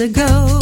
[0.00, 0.57] ago.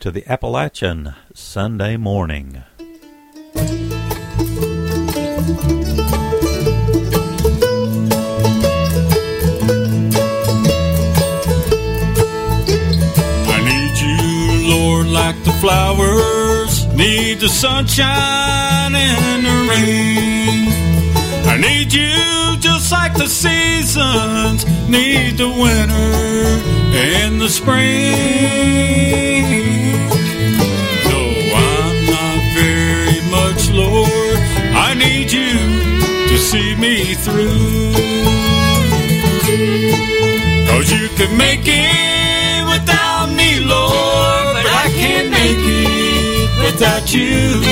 [0.00, 2.62] to the Appalachian Sunday Morning.
[13.44, 20.68] I need you, Lord, like the flowers need the sunshine and the rain.
[21.46, 26.56] I need you just like the seasons need the winter
[26.96, 28.70] and the spring.
[33.72, 34.36] Lord,
[34.74, 35.52] I need you
[36.28, 37.92] to see me through.
[40.68, 47.62] Cause you can make it without me, Lord, but I can't make it without you.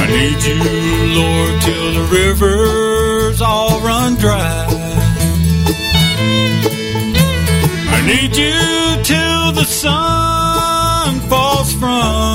[0.00, 0.62] I need you,
[1.20, 4.66] Lord, till the rivers all run dry.
[7.96, 12.31] I need you till the sun falls from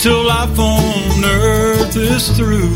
[0.00, 2.74] till life on earth is through.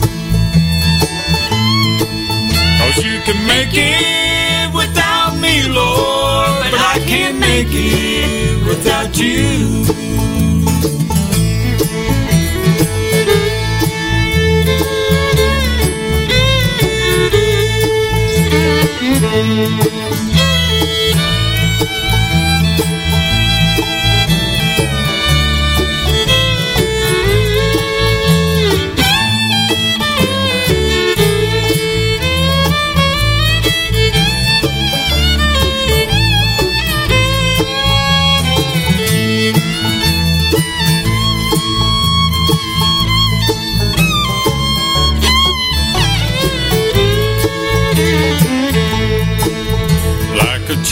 [2.78, 9.84] Cause you can make it without me, Lord, but I can't make it without you.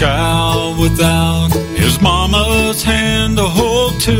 [0.02, 4.18] Child without his mama's hand to hold to.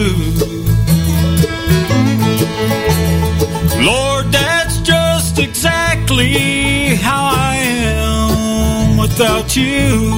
[3.83, 10.13] Lord, that's just exactly how I am without you.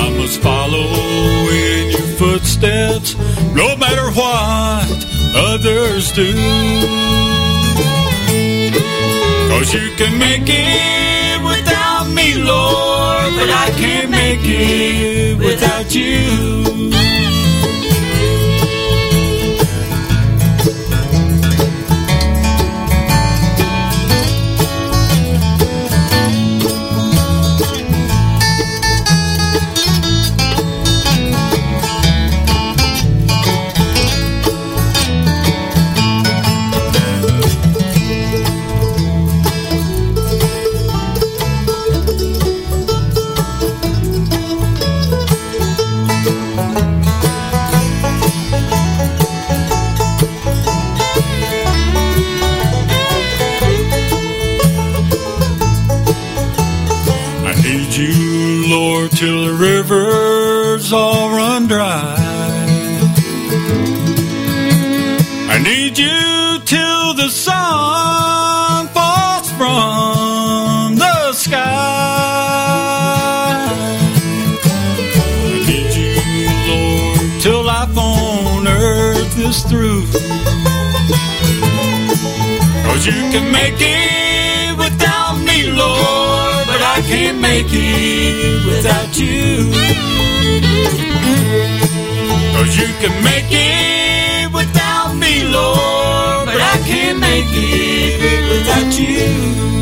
[0.00, 0.88] I must follow
[1.48, 3.16] in your footsteps,
[3.54, 4.98] no matter what
[5.34, 6.34] others do.
[9.48, 11.01] Cause you can make it
[13.42, 16.62] but I can't make it without you.
[83.02, 89.72] Cause you can make it without me, Lord, but I can't make it without you.
[92.54, 99.81] Cause you can make it without me, Lord, but I can't make it without you.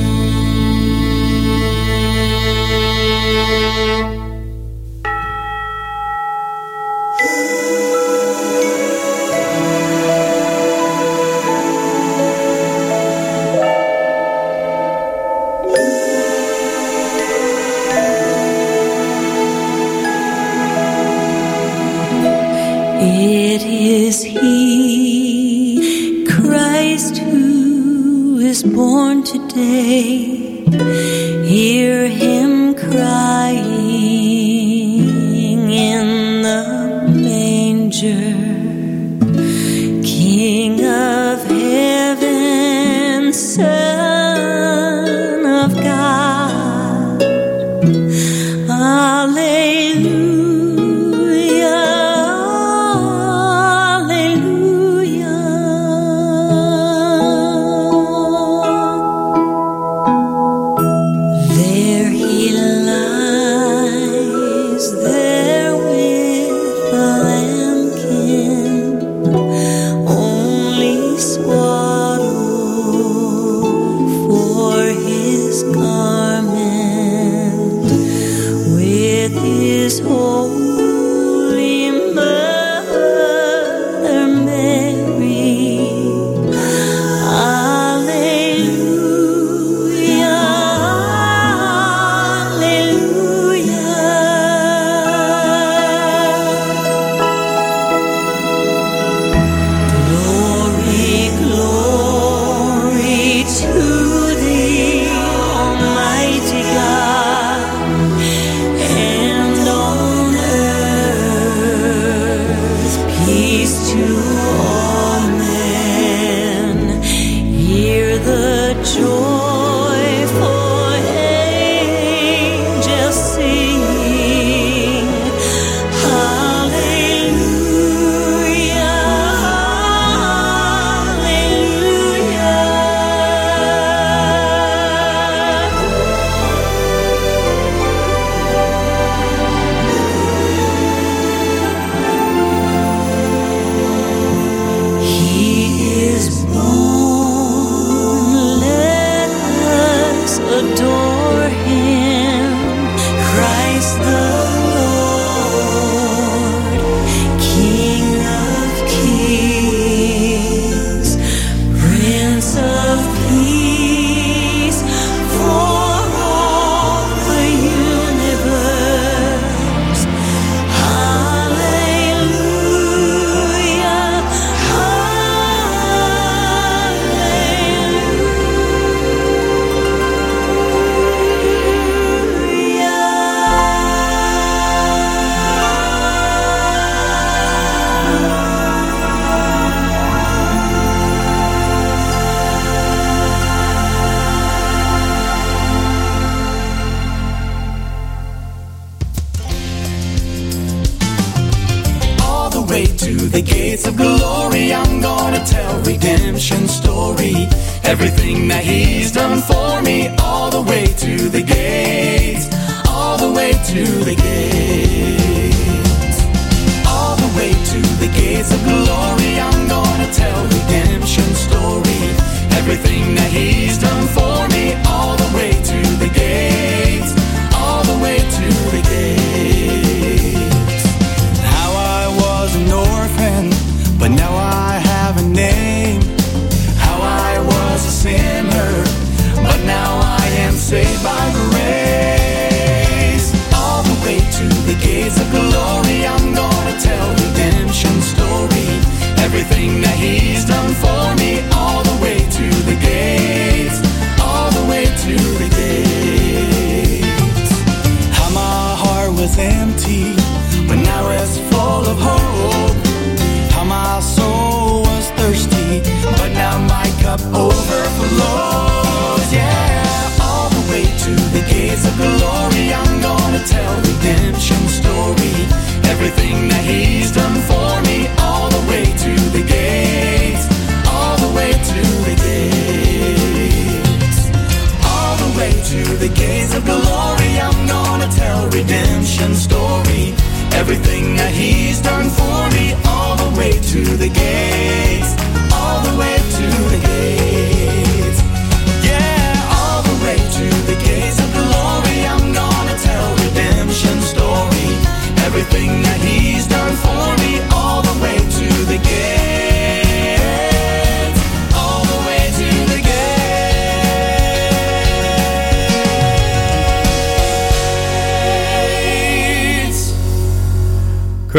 [28.62, 30.39] Born today.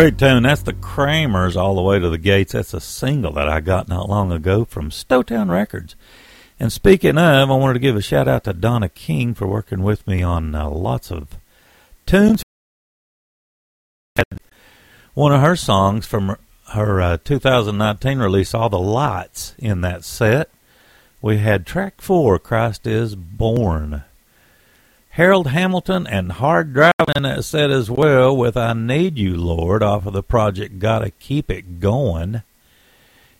[0.01, 0.41] Great tune.
[0.41, 2.53] That's the Kramers all the way to the gates.
[2.53, 5.95] That's a single that I got not long ago from Stowtown Records.
[6.59, 9.83] And speaking of, I wanted to give a shout out to Donna King for working
[9.83, 11.37] with me on uh, lots of
[12.07, 12.41] tunes.
[15.13, 16.35] One of her songs from
[16.69, 20.49] her uh, 2019 release, All the Lights, in that set.
[21.21, 24.03] We had track four, Christ is Born.
[25.15, 30.05] Harold Hamilton and Hard Driving in that as well with I Need You, Lord, off
[30.05, 32.43] of the project Gotta Keep It Going.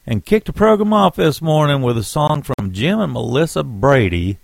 [0.05, 4.37] And kicked the program off this morning with a song from Jim and Melissa Brady,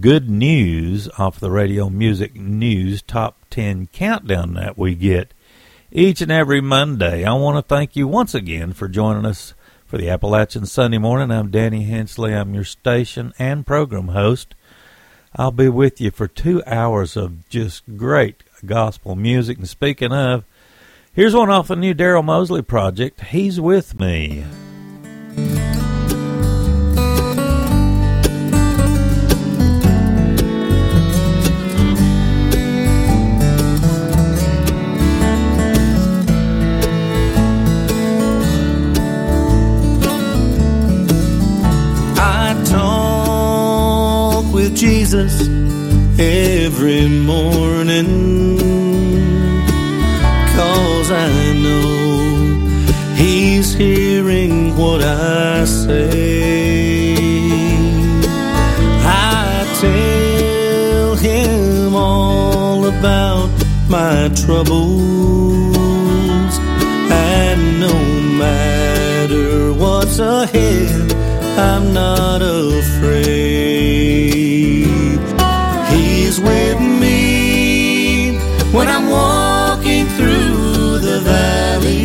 [0.00, 5.32] Good News, off the Radio Music News Top 10 Countdown that we get
[5.92, 7.24] each and every Monday.
[7.24, 9.54] I want to thank you once again for joining us
[9.86, 11.30] for the Appalachian Sunday morning.
[11.30, 12.34] I'm Danny Hensley.
[12.34, 14.56] I'm your station and program host.
[15.38, 19.58] I'll be with you for two hours of just great gospel music.
[19.58, 20.42] And speaking of,
[21.12, 23.20] here's one off the new Daryl Mosley project.
[23.20, 24.44] He's with me.
[44.74, 45.48] Jesus
[46.18, 48.58] every morning.
[50.56, 51.98] Cause I know
[53.14, 57.14] He's hearing what I say.
[59.04, 63.50] I tell Him all about
[63.88, 65.78] my troubles.
[67.10, 67.94] And no
[68.38, 71.12] matter what's ahead,
[71.58, 73.17] I'm not afraid.
[75.90, 78.36] He's with me
[78.72, 81.98] when I'm walking through the valley.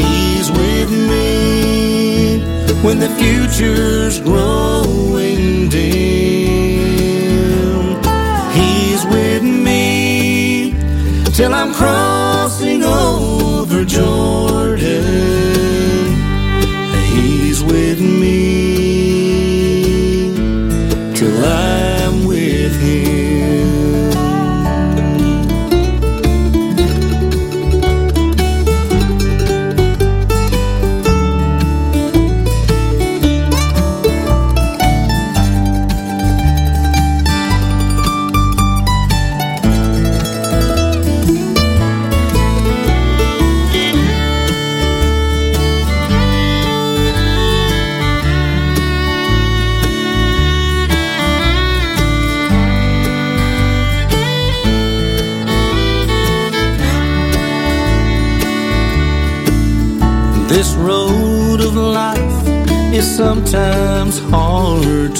[0.00, 2.40] He's with me
[2.82, 6.09] when the future's growing dim.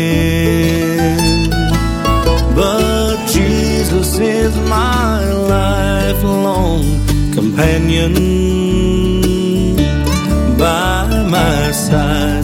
[2.57, 6.85] But Jesus is my lifelong
[7.35, 8.15] companion
[10.57, 12.42] by my side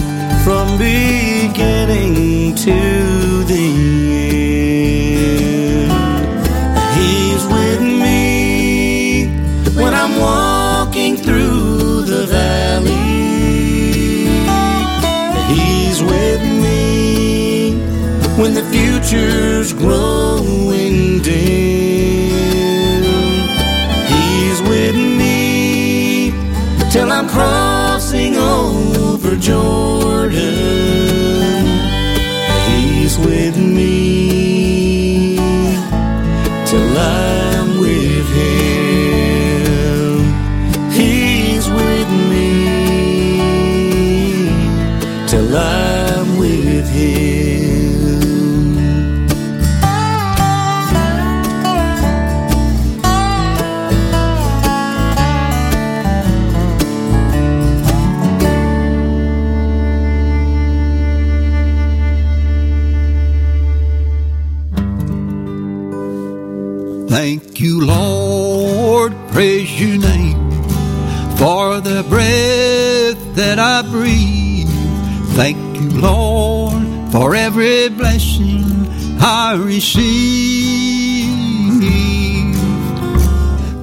[19.01, 23.05] future's growing dim.
[24.09, 26.33] He's with me
[26.91, 30.08] till I'm crossing over Jordan.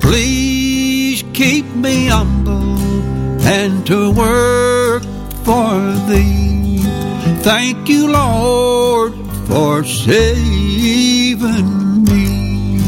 [0.01, 2.77] Please keep me humble
[3.43, 5.03] and to work
[5.45, 5.79] for
[6.09, 6.79] thee.
[7.43, 9.13] Thank you, Lord,
[9.47, 10.43] for saving
[12.03, 12.79] me.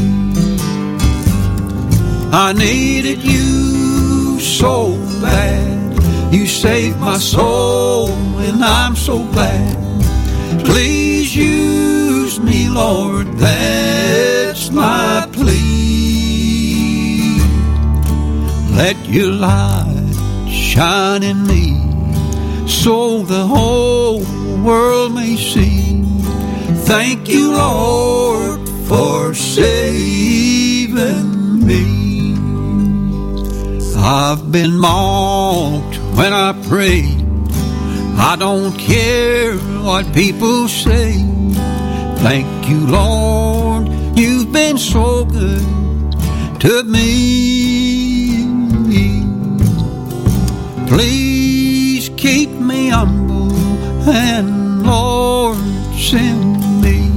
[2.30, 4.92] I needed you so
[5.22, 6.34] bad.
[6.34, 9.77] You saved my soul, and I'm so glad.
[19.10, 20.14] Your light
[20.48, 21.78] shine in me
[22.66, 24.22] so the whole
[24.62, 26.02] world may see.
[26.84, 30.86] Thank you, Lord, for saving
[31.66, 32.36] me.
[33.96, 37.04] I've been mocked when I pray.
[38.16, 41.12] I don't care what people say.
[42.18, 45.62] Thank you, Lord, you've been so good
[46.60, 47.57] to me.
[50.88, 53.52] Please keep me humble
[54.08, 55.58] and Lord,
[55.98, 57.10] send me.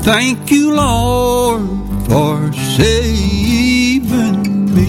[0.00, 1.68] Thank you, Lord,
[2.08, 4.40] for saving
[4.74, 4.88] me.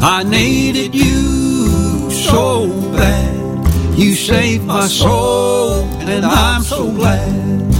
[0.00, 3.98] I needed you so bad.
[3.98, 7.72] You saved my soul, and I'm so glad.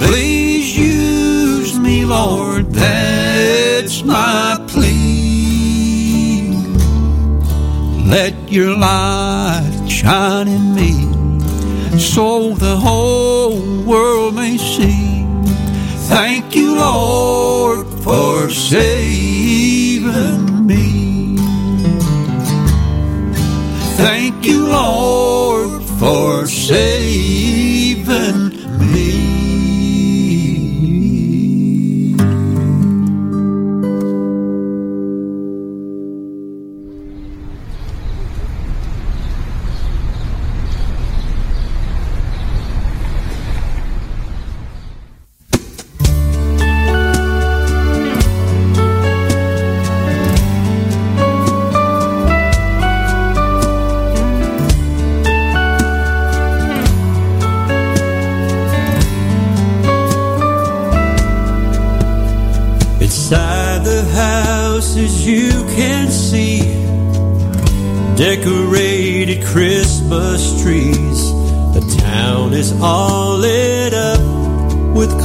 [0.00, 4.61] Please use me, Lord, that's my
[8.12, 10.92] Let your light shine in me
[11.98, 15.24] so the whole world may see.
[16.10, 19.46] Thank you, Lord, for saving
[20.66, 21.38] me.
[23.96, 27.01] Thank you, Lord, for saving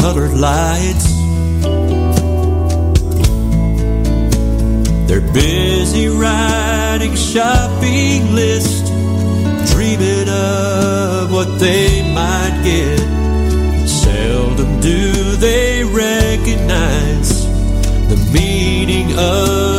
[0.07, 1.07] colored lights.
[5.07, 8.89] They're busy writing shopping lists,
[9.73, 12.99] dreaming of what they might get.
[13.85, 15.11] Seldom do
[15.47, 17.45] they recognize
[18.07, 19.76] the meaning of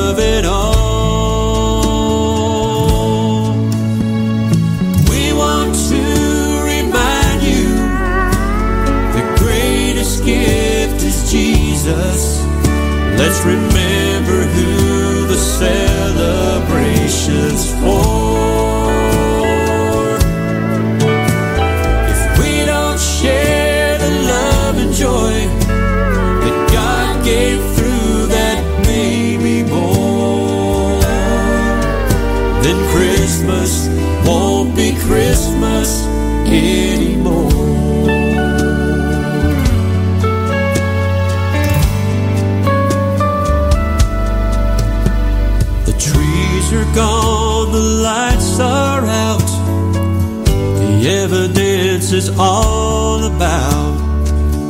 [52.19, 53.97] is all about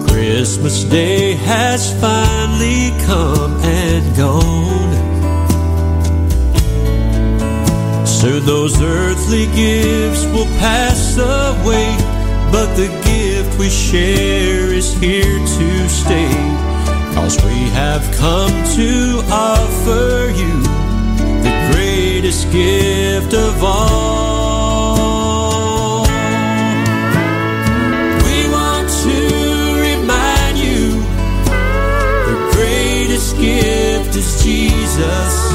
[0.09, 4.93] Christmas Day has finally come and gone.
[8.07, 11.89] Soon those earthly gifts will pass away,
[12.53, 16.35] but the gift we share is here to stay.
[17.15, 20.55] Cause we have come to offer you
[21.47, 24.38] the greatest gift of all.
[34.19, 35.53] Is Jesus.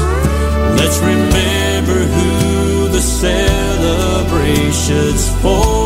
[0.78, 5.83] Let's remember who the celebration's for.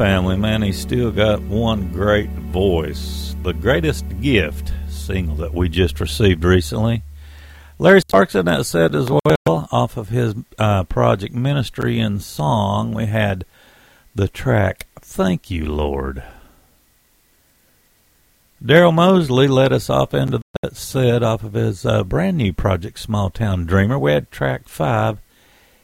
[0.00, 0.62] Family, man.
[0.62, 3.36] He's still got one great voice.
[3.42, 7.02] The greatest gift single that we just received recently.
[7.78, 12.94] Larry Starks in that set as well, off of his uh, project Ministry and Song.
[12.94, 13.44] We had
[14.14, 16.22] the track Thank You, Lord.
[18.64, 22.98] Daryl Mosley led us off into that set off of his uh, brand new project
[23.00, 23.98] Small Town Dreamer.
[23.98, 25.18] We had track five,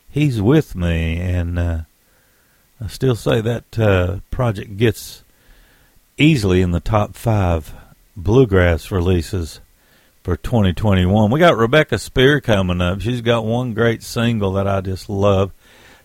[0.08, 1.80] He's With Me, and uh,
[2.80, 5.24] I still say that uh, project gets
[6.18, 7.74] easily in the top five
[8.16, 9.60] bluegrass releases
[10.22, 11.30] for 2021.
[11.30, 13.00] We got Rebecca Spear coming up.
[13.00, 15.52] She's got one great single that I just love.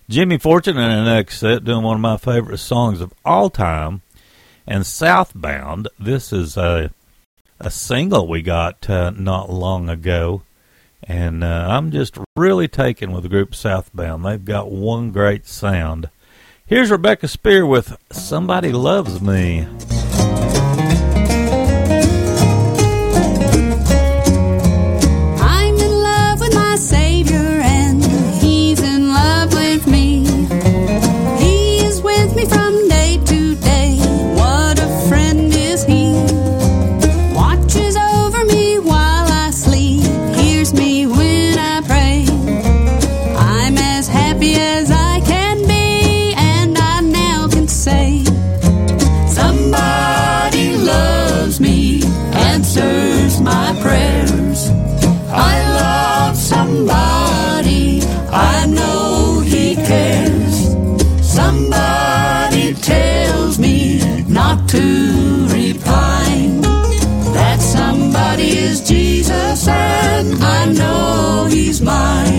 [0.07, 4.01] Jimmy Fortune in the next set doing one of my favorite songs of all time.
[4.65, 6.91] And Southbound, this is a,
[7.59, 10.43] a single we got uh, not long ago.
[11.03, 14.23] And uh, I'm just really taken with the group Southbound.
[14.23, 16.09] They've got one great sound.
[16.71, 19.67] Here's Rebecca Spear with Somebody Loves Me.
[70.23, 72.30] I know he's mine.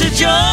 [0.00, 0.49] Side banks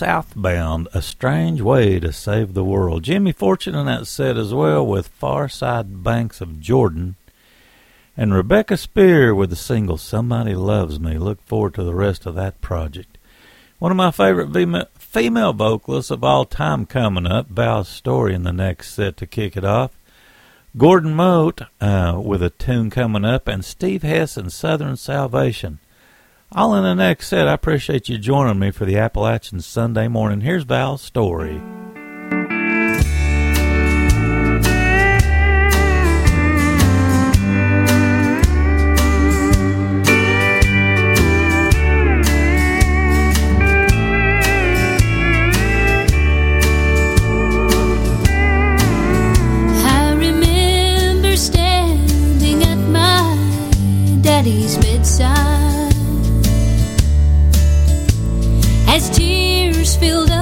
[0.00, 3.02] Southbound, A Strange Way to Save the World.
[3.02, 7.16] Jimmy Fortune in that set as well with Far Side Banks of Jordan.
[8.16, 11.18] And Rebecca Spear with the single Somebody Loves Me.
[11.18, 13.18] Look forward to the rest of that project.
[13.78, 18.54] One of my favorite female vocalists of all time coming up, Val Storey in the
[18.54, 19.90] next set to kick it off.
[20.78, 25.78] Gordon Mote uh, with a tune coming up, and Steve Hess and Southern Salvation.
[26.52, 30.40] All in the next set, I appreciate you joining me for the Appalachian Sunday morning.
[30.40, 31.60] Here's Val's story.
[54.42, 54.89] daddy's
[60.00, 60.39] tears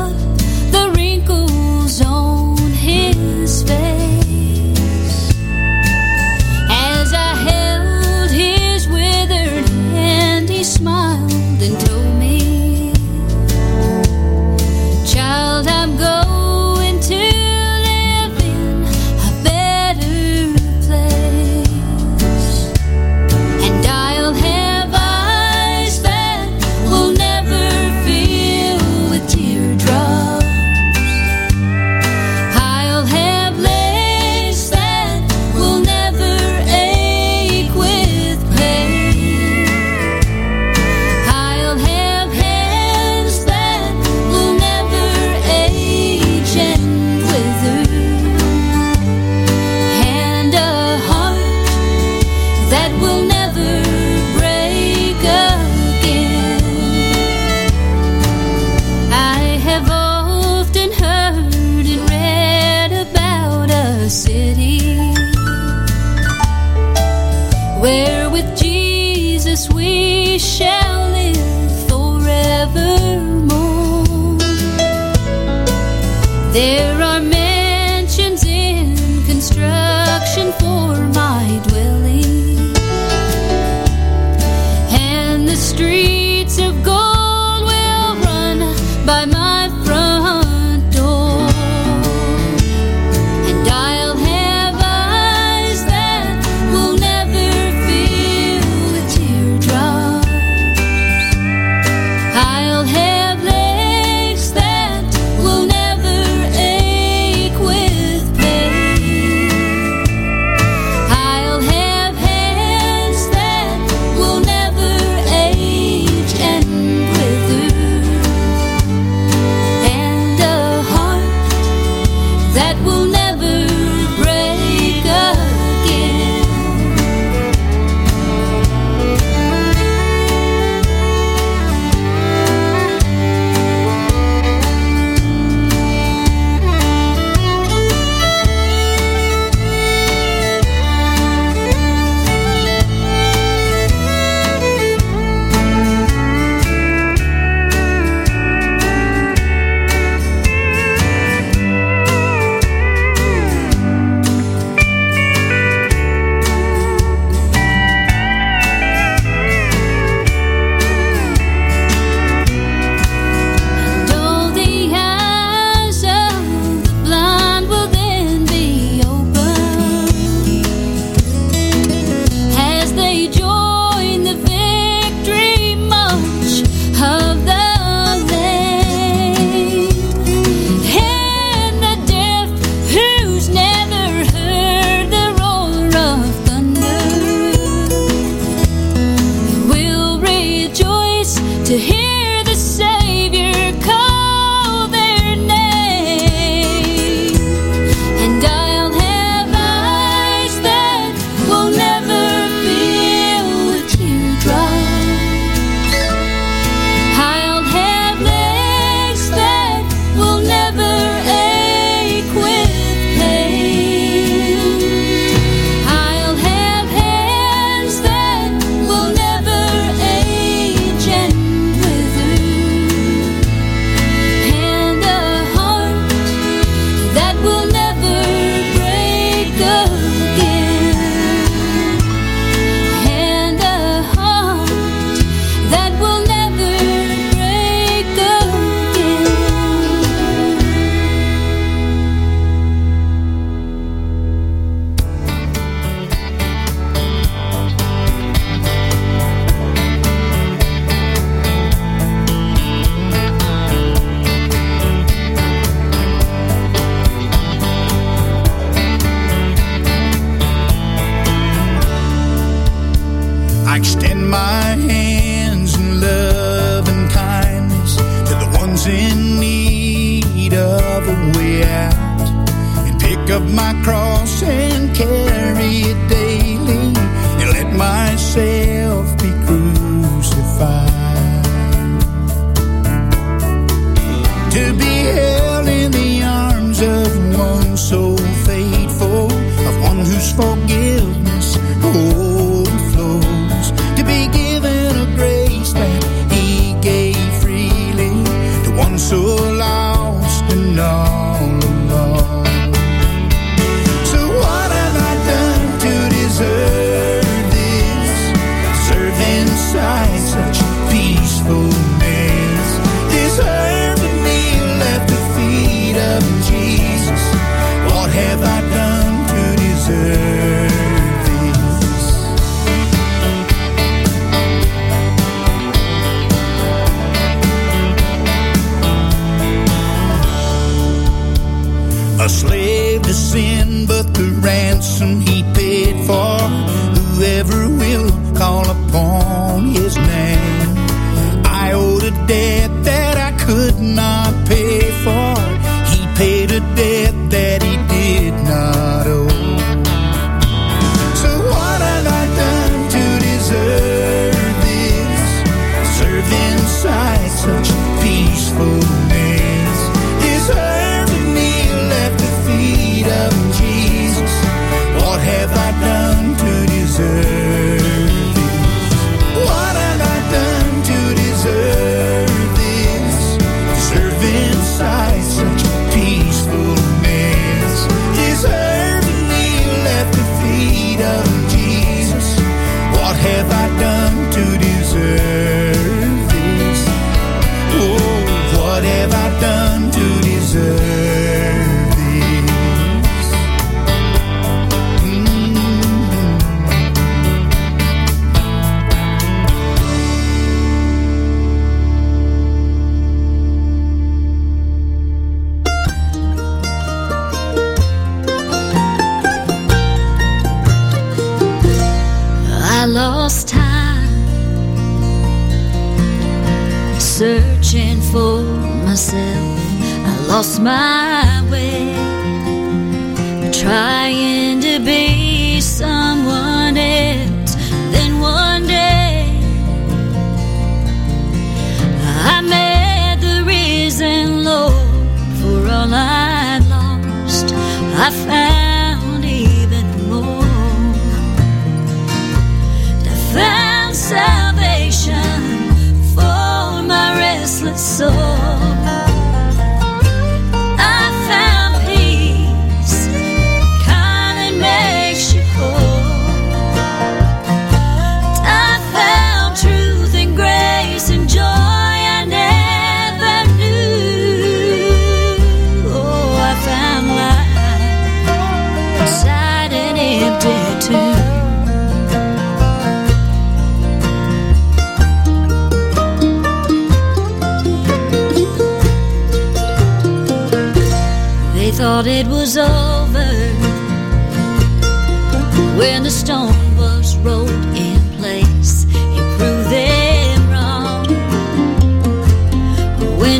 [273.39, 274.43] Up my cross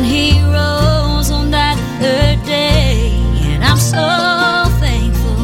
[0.03, 3.11] he rose on that third day.
[3.51, 4.07] And I'm so
[4.79, 5.35] thankful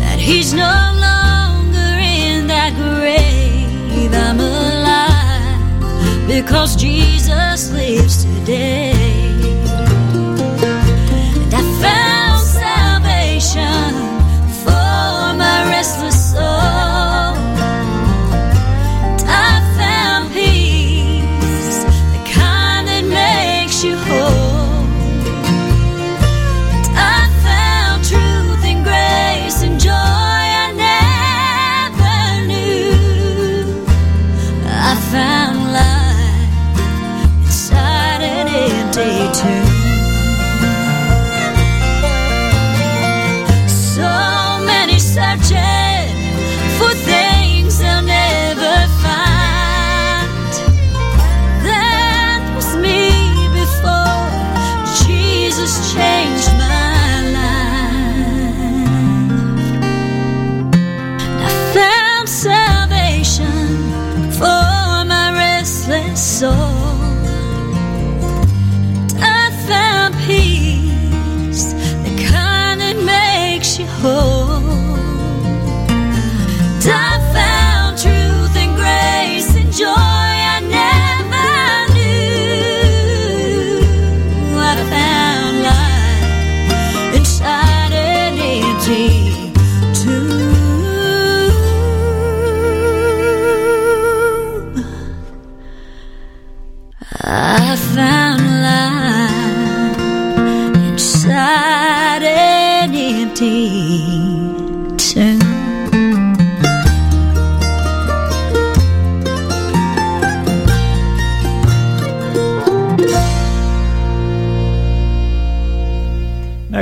[0.00, 0.76] that he's no
[1.08, 4.12] longer in that grave.
[4.12, 6.95] I'm alive because Jesus.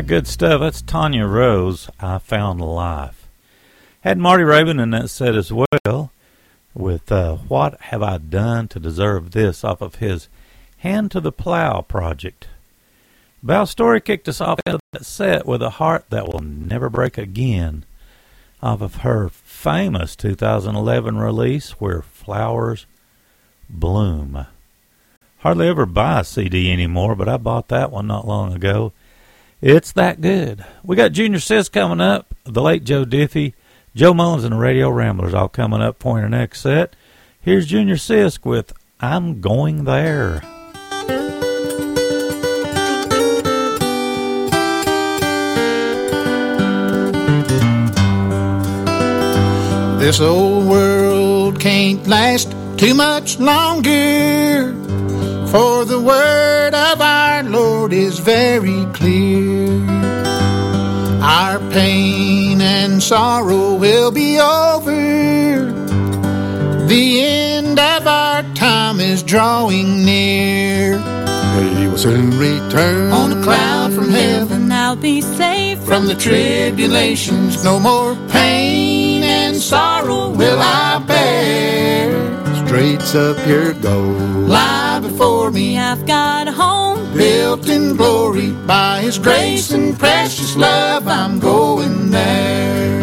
[0.07, 0.61] Good stuff.
[0.61, 1.89] That's Tanya Rose.
[1.99, 3.27] I found life.
[4.03, 6.13] Had Marty Raybon in that set as well,
[6.75, 10.29] with uh, "What Have I Done to Deserve This" off of his
[10.79, 12.49] "Hand to the Plow" project.
[13.43, 17.87] Val Storey kicked us off that set with a heart that will never break again,
[18.63, 22.85] off of her famous 2011 release, "Where Flowers
[23.71, 24.47] Bloom."
[25.39, 28.93] Hardly ever buy a CD anymore, but I bought that one not long ago.
[29.67, 30.63] It's that good.
[30.83, 33.55] We got Junior Sisk coming up, the late Joe Diffie,
[33.95, 36.95] Joe Mullins, and the Radio Ramblers all coming up for your next set.
[37.41, 40.43] Here's Junior Sisk with I'm Going There.
[49.99, 54.75] This old world can't last too much longer.
[55.55, 59.71] For the word of our Lord is very clear.
[61.23, 65.71] Our pain and sorrow will be over.
[66.89, 70.99] The end of our time is drawing near.
[71.79, 74.73] He will soon return on a cloud from heaven.
[74.73, 82.67] I'll be safe From the tribulations, no more pain and sorrow will I bear.
[82.67, 84.19] Straight's up your goal,
[85.15, 91.07] before me, I've got a home built in glory by His grace and precious love.
[91.07, 92.99] I'm going there.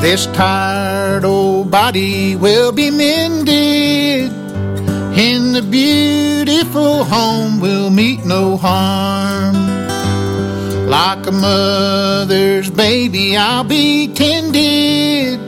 [0.00, 4.30] This tired old body will be mended.
[5.18, 9.67] In the beautiful home will meet no harm.
[10.98, 15.38] Like a mother's baby, I'll be tended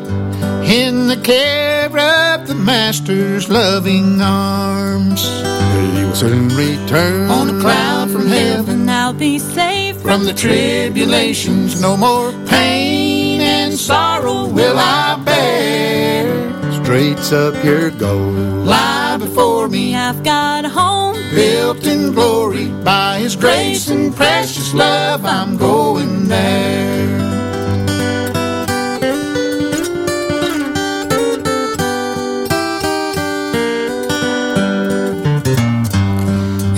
[0.70, 5.26] in the care of the Master's loving arms.
[5.26, 8.88] He will soon return on a cloud from heaven.
[8.88, 16.84] I'll be safe From the tribulations, no more pain and sorrow will I bear.
[16.84, 18.30] Straight's up your goal,
[18.74, 20.99] lie before me, I've got home
[21.34, 25.24] built in glory by His grace and precious love.
[25.24, 27.20] I'm going there.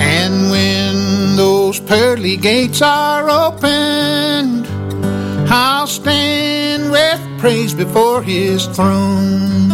[0.00, 4.66] And when those pearly gates are opened,
[5.48, 9.70] I'll stand with praise before His throne.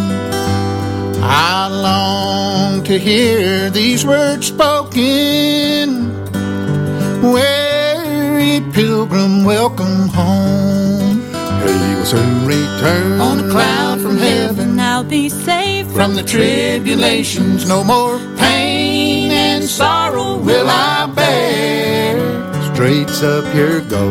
[1.31, 6.09] I long to hear these words spoken.
[7.21, 11.21] Weary pilgrim, welcome home.
[11.61, 14.79] He will soon return on a cloud from heaven.
[14.79, 22.73] I'll be safe From the tribulations, no more pain and sorrow will I bear.
[22.73, 24.09] Straight's up your goal,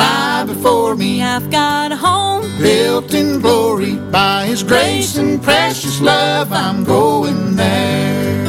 [0.00, 6.00] lie before me, I've got a home built in glory by His grace and precious
[6.00, 6.52] love.
[6.52, 8.44] I'm going there.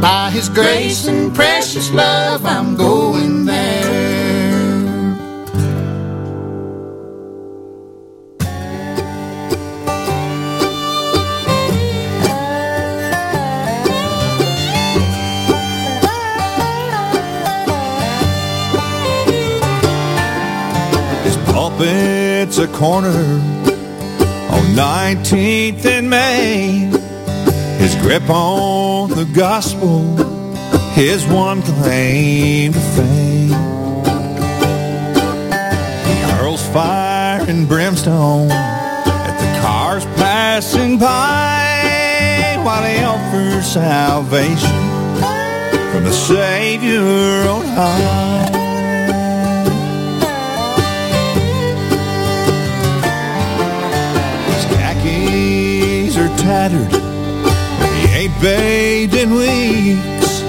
[0.00, 3.85] By His grace and precious love, I'm going there.
[22.58, 26.90] A corner on 19th and Main.
[27.78, 30.16] His grip on the gospel,
[30.92, 33.48] his one claim to fame.
[36.06, 44.56] He hurls fire and brimstone at the cars passing by while he offers salvation
[45.92, 48.65] from the Savior on high.
[56.36, 56.92] Tattered,
[58.00, 60.40] he ain't bathed in weeks.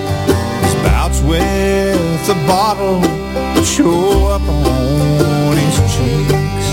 [0.64, 3.02] His bouts with the bottle
[3.64, 6.68] show up on his cheeks.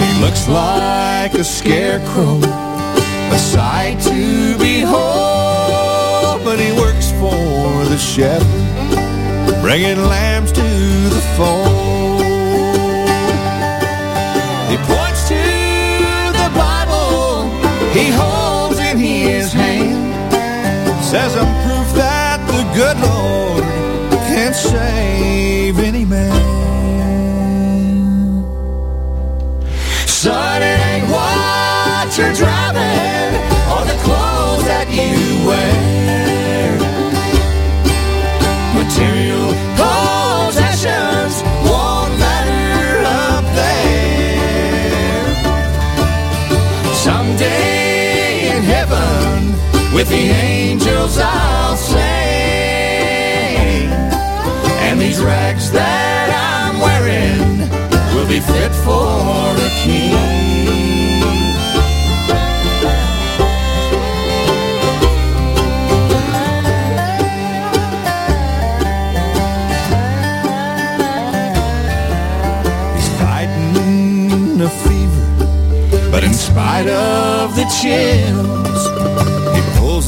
[0.00, 9.60] He looks like a scarecrow, a sight to behold, but he works for the shepherd,
[9.62, 11.79] bringing lambs to the fold.
[17.92, 20.32] He holds in his hand.
[21.04, 23.64] Says I'm proof that the good Lord
[24.28, 25.39] can save
[50.10, 52.00] the angels I'll sing.
[54.86, 57.70] And these rags that I'm wearing
[58.14, 58.99] will be fit for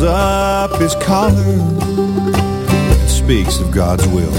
[0.03, 4.33] up his collar and speaks of God's will.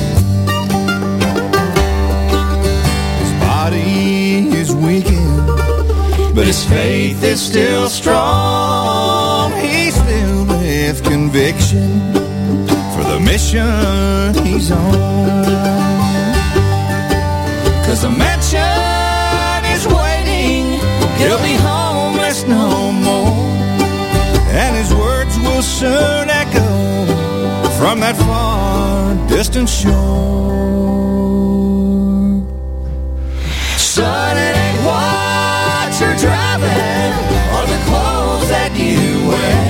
[3.22, 5.48] His body is weakened,
[6.36, 9.52] but his faith is still strong.
[9.54, 12.14] He's filled with conviction
[12.94, 14.94] for the mission he's on.
[17.86, 18.60] Cause the mansion
[19.76, 20.80] is waiting.
[21.18, 22.83] He'll be homeless no
[25.84, 26.70] soon echo
[27.78, 29.92] from that far distant shore.
[33.76, 37.14] Son, it ain't what you're driving
[37.56, 39.62] or the clothes that you wear.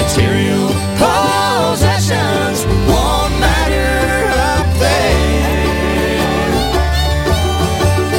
[0.00, 0.68] Material
[1.02, 2.58] possessions
[2.90, 3.90] won't matter
[4.54, 5.58] up there.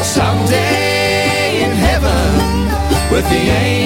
[0.03, 2.27] Someday in heaven
[3.13, 3.78] with the angels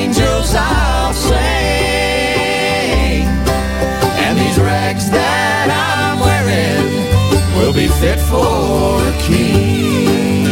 [8.34, 10.48] for a king.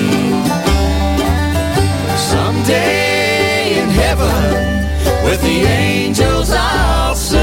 [2.34, 4.44] Someday in heaven
[5.26, 7.40] with the angels I'll sing.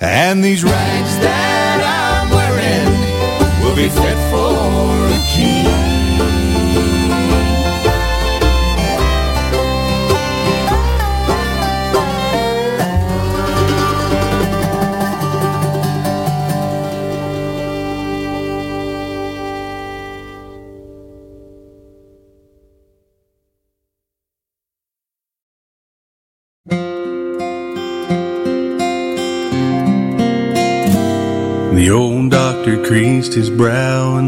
[0.00, 0.91] And these rags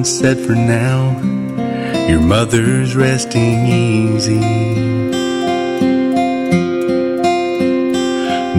[0.05, 1.19] said, For now,
[2.09, 4.41] your mother's resting easy.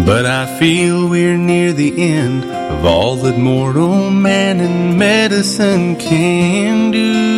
[0.06, 6.91] But I feel we're near the end of all that mortal man and medicine can
[6.91, 7.36] do.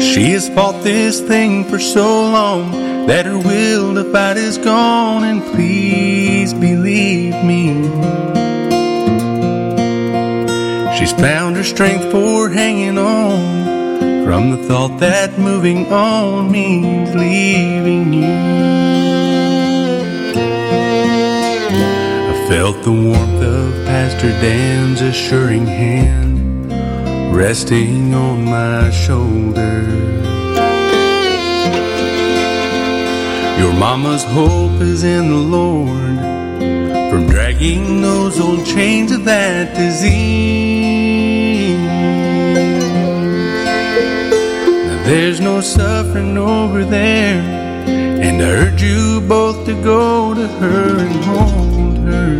[0.00, 2.72] She has fought this thing for so long
[3.06, 8.27] that her will to fight is gone, and please believe me.
[11.18, 18.28] Found her strength for hanging on from the thought that moving on means leaving you.
[22.30, 26.70] I felt the warmth of Pastor Dan's assuring hand
[27.34, 29.82] resting on my shoulder.
[33.58, 36.18] Your mama's hope is in the Lord
[37.10, 40.67] from dragging those old chains of that disease.
[45.08, 47.40] There's no suffering over there,
[48.26, 52.32] and I urge you both to go to her and hold her.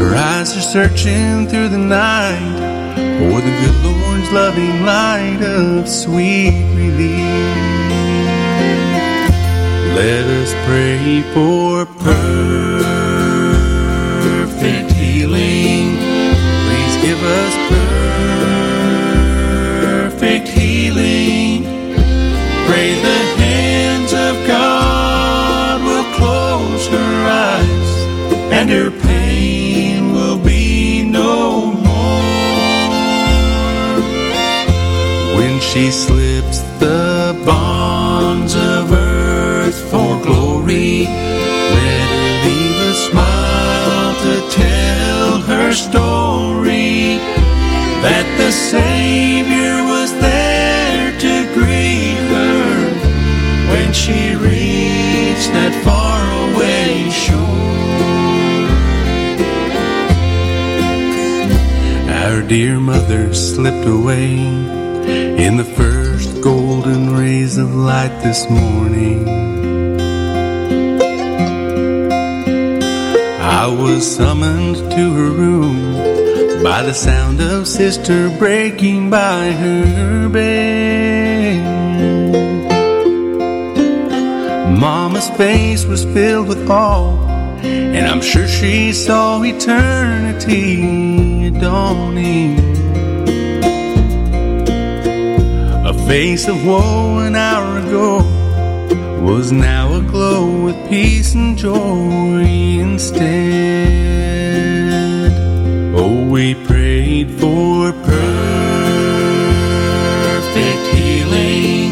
[0.00, 2.58] Her eyes are searching through the night
[3.18, 7.54] for the good Lord's loving light of sweet relief.
[9.96, 11.63] Let us pray for
[78.04, 81.62] sister breaking by her bed.
[84.78, 87.16] Mama's face was filled with awe,
[87.62, 90.78] and I'm sure she saw eternity
[91.50, 92.58] dawning.
[95.86, 98.18] A face of woe an hour ago
[99.22, 102.44] was now aglow with peace and joy
[102.86, 103.24] instead.
[105.96, 106.52] Oh, we
[107.44, 108.44] for perfect
[110.96, 111.90] healing.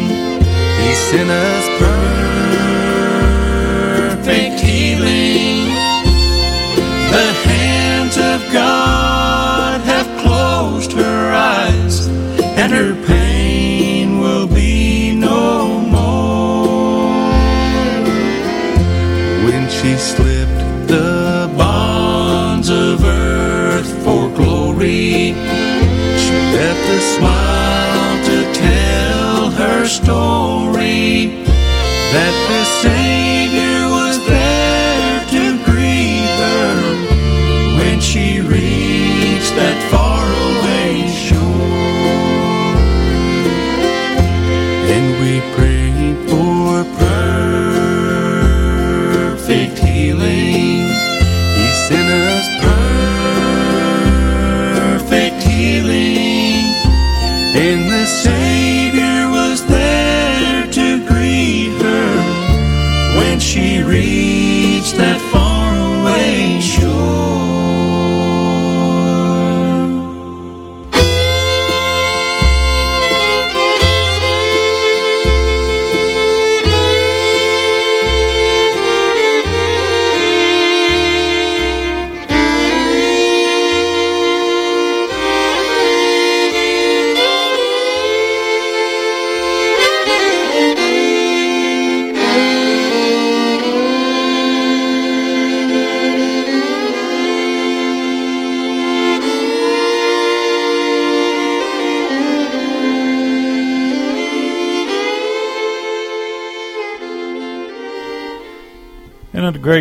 [0.80, 1.64] He sent us
[4.08, 5.58] perfect healing.
[7.14, 8.81] The hands of God
[26.88, 31.26] a smile to tell her story
[32.12, 33.41] that the Savior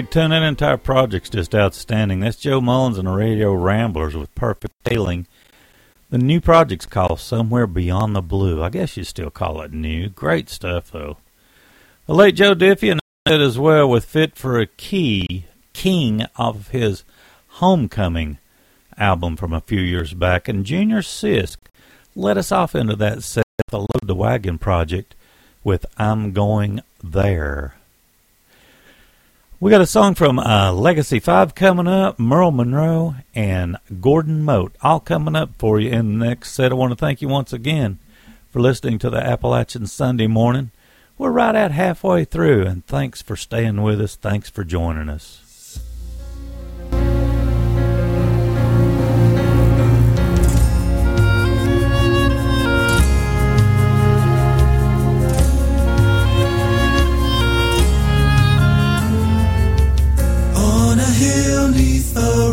[0.02, 0.32] great tune?
[0.32, 2.22] That entire project's just outstanding.
[2.22, 5.28] That's Joe Mullins and the Radio Ramblers with Perfect Healing.
[6.10, 8.64] The new project's called Somewhere Beyond the Blue.
[8.64, 10.10] I guess you still call it new.
[10.10, 11.18] Great stuff, though.
[12.08, 16.70] The late Joe Diffie and it as well with Fit for a Key, King of
[16.70, 17.04] his
[17.48, 18.40] Homecoming
[18.98, 20.48] album from a few years back.
[20.48, 21.58] And Junior Sisk
[22.16, 25.14] led us off into that set, the Load the Wagon project,
[25.64, 27.76] with I'm Going There.
[29.62, 34.76] We got a song from uh, Legacy 5 coming up, Merle Monroe and Gordon Mote,
[34.82, 36.72] all coming up for you in the next set.
[36.72, 38.00] I want to thank you once again
[38.50, 40.72] for listening to the Appalachian Sunday morning.
[41.16, 44.16] We're right at halfway through, and thanks for staying with us.
[44.16, 45.51] Thanks for joining us.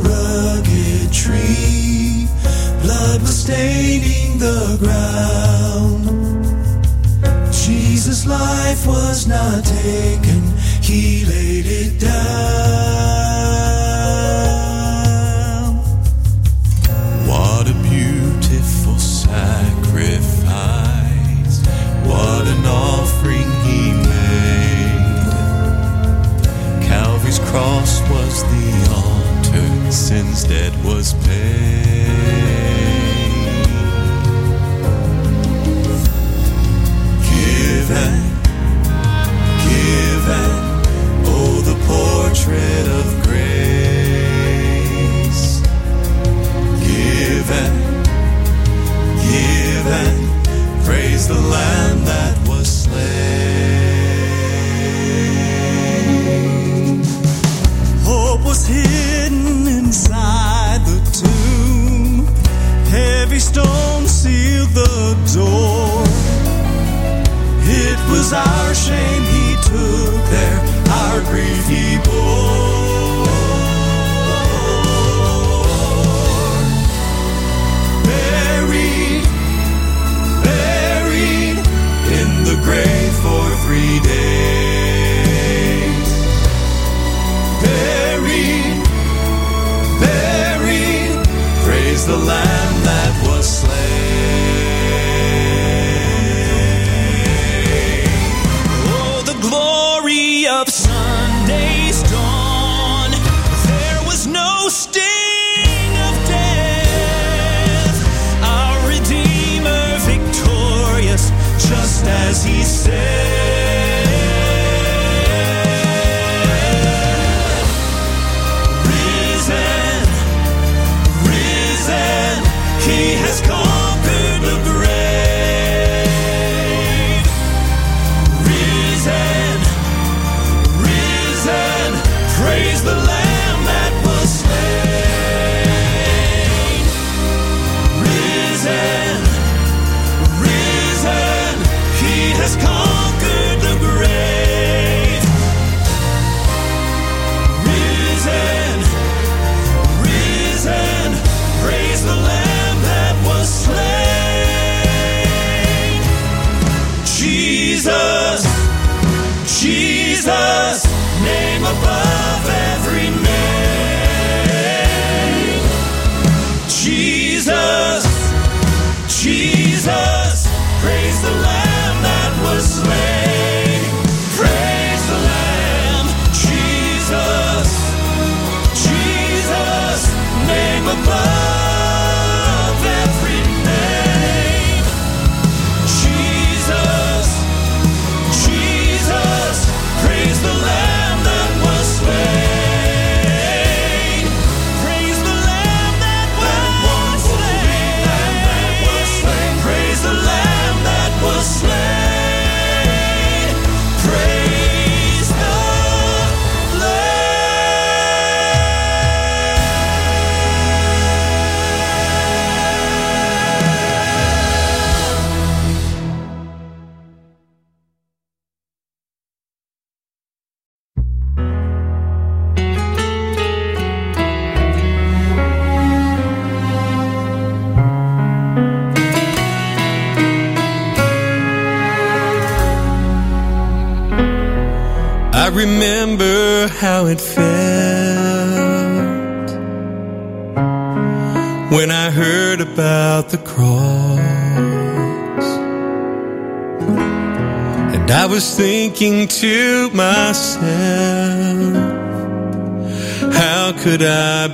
[0.00, 2.26] Rugged tree,
[2.82, 6.04] blood was staining the ground.
[7.52, 10.42] Jesus' life was not taken,
[10.82, 12.18] he laid it down.
[17.26, 20.26] What a beautiful sacrifice,
[22.06, 25.26] what an offering he made.
[26.86, 28.67] Calvary's cross was the
[29.98, 32.06] sin's debt was paid.
[37.28, 38.14] Given,
[39.66, 40.50] given,
[41.26, 43.60] oh the portrait of grace.
[46.86, 47.72] Given,
[49.26, 50.14] given,
[50.84, 52.98] praise the Lamb that was slain.
[58.04, 59.07] Hope was hidden
[59.88, 62.26] inside the tomb.
[62.90, 66.04] Heavy stone sealed the door.
[67.64, 70.60] It was our shame he took there,
[70.90, 72.57] our grief he bore.
[92.08, 92.47] the land.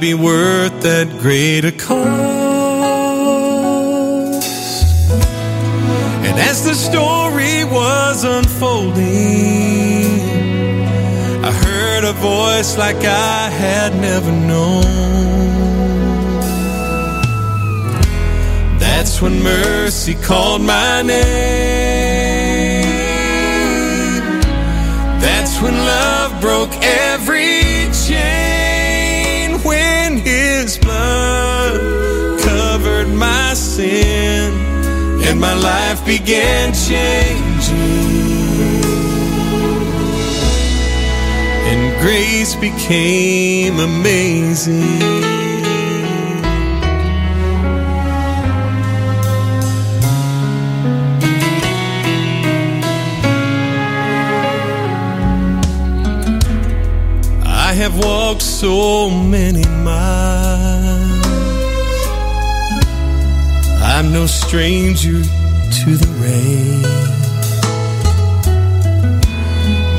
[0.00, 1.94] Be worth that great a cost?
[6.26, 9.04] And as the story was unfolding,
[11.42, 14.82] I heard a voice like I had never known.
[18.78, 21.24] That's when mercy called my name.
[25.20, 27.33] That's when love broke every
[35.26, 38.14] and my life began changing.
[41.74, 44.82] and grace became amazing.
[57.46, 60.03] I have walked so many miles.
[64.54, 66.82] Stranger to the rain.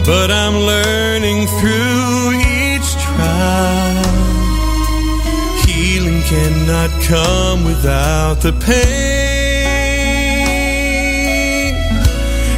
[0.05, 4.03] But I'm learning through each trial.
[5.65, 8.85] Healing cannot come without the pain.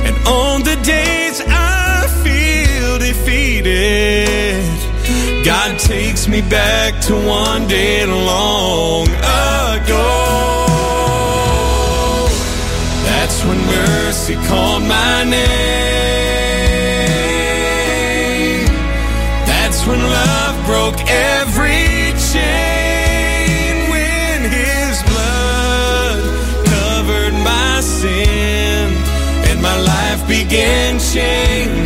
[0.05, 4.61] And on the days I feel defeated,
[5.43, 10.56] God takes me back to one day long ago.
[13.37, 15.45] That's when mercy called my name.
[19.45, 23.91] That's when love broke every chain.
[23.91, 26.19] When his blood
[26.65, 28.95] covered my sin
[29.49, 31.85] and my life began changing.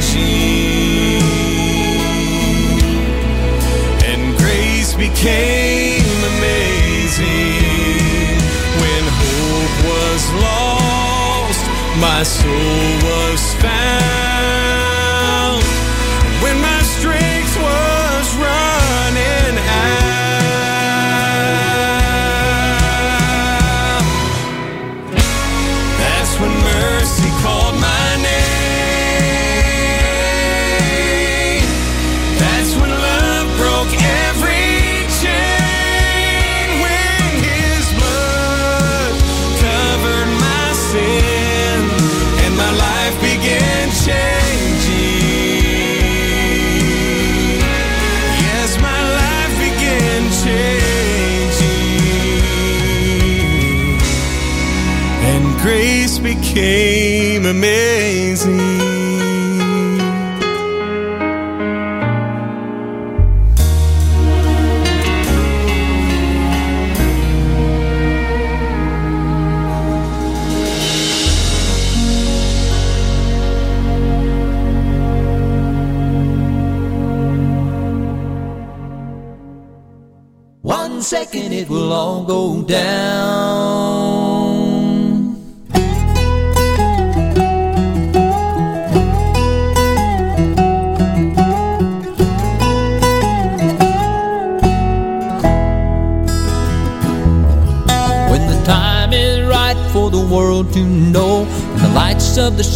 [4.06, 5.61] And grace became
[12.22, 12.54] my soul
[13.04, 14.81] was found.
[56.72, 57.01] Became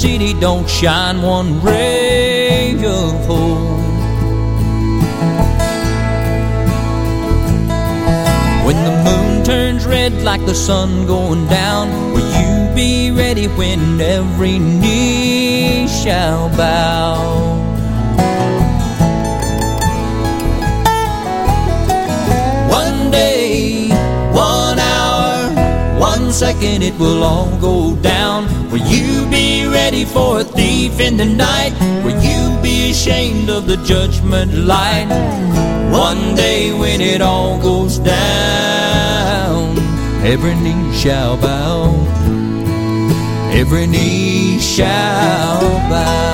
[0.06, 3.82] city don't shine one ray of hope.
[8.68, 14.00] When the moon turns red like the sun going down, will you be ready when
[14.00, 17.18] every knee shall bow?
[22.70, 23.90] One day,
[24.52, 25.50] one hour,
[26.00, 28.55] one second, it will all go down.
[28.76, 31.72] Will you be ready for a thief in the night?
[32.04, 35.08] Will you be ashamed of the judgment light?
[35.94, 39.78] One day when it all goes down,
[40.26, 41.96] every knee shall bow.
[43.54, 46.25] Every knee shall bow.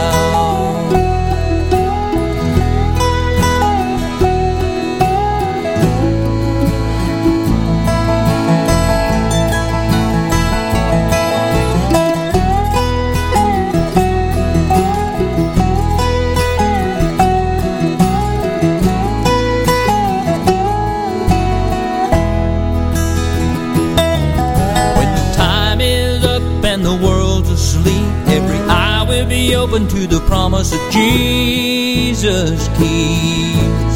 [30.01, 33.95] To the promise that Jesus keeps.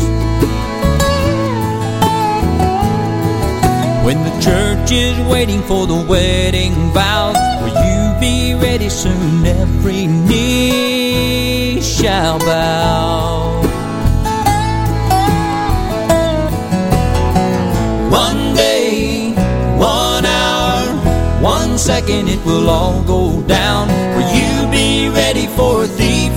[4.06, 9.45] When the church is waiting for the wedding vows, will you be ready soon?
[9.45, 13.61] Every knee shall bow.
[18.11, 19.34] One day,
[19.77, 20.84] one hour,
[21.41, 23.65] one second, it will all go down.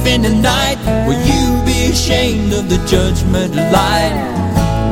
[0.09, 0.79] In the night?
[1.07, 4.17] Will you be ashamed of the judgment light?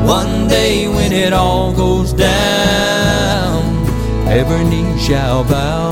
[0.05, 3.59] One day when it all goes down,
[4.27, 5.89] every knee shall bow.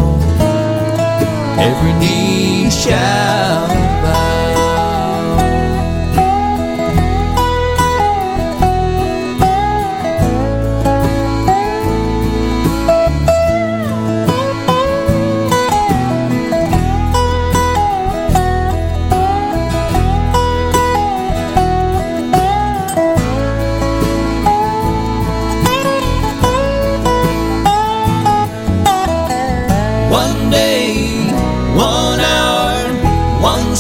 [1.58, 3.45] Every knee shall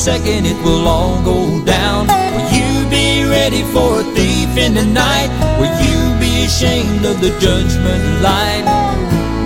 [0.05, 2.05] second, it will all go down.
[2.35, 5.29] Will you be ready for a thief in the night?
[5.59, 8.65] Will you be ashamed of the judgment light?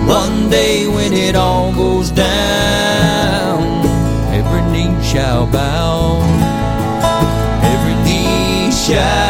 [0.06, 3.62] One day when it all goes down,
[4.38, 6.20] every knee shall bow.
[7.72, 9.29] Every knee shall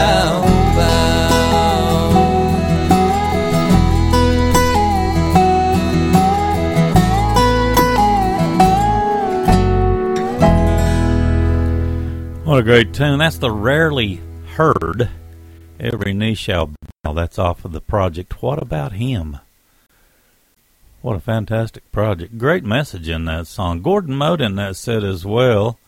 [12.61, 13.21] A great tune.
[13.21, 14.21] That's the rarely
[14.55, 15.09] heard
[15.81, 16.67] Every Knee Shall
[17.03, 17.15] Bow.
[17.15, 18.43] That's off of the project.
[18.43, 19.39] What about him?
[21.01, 22.37] What a fantastic project.
[22.37, 23.81] Great message in that song.
[23.81, 25.79] Gordon Moden that said as well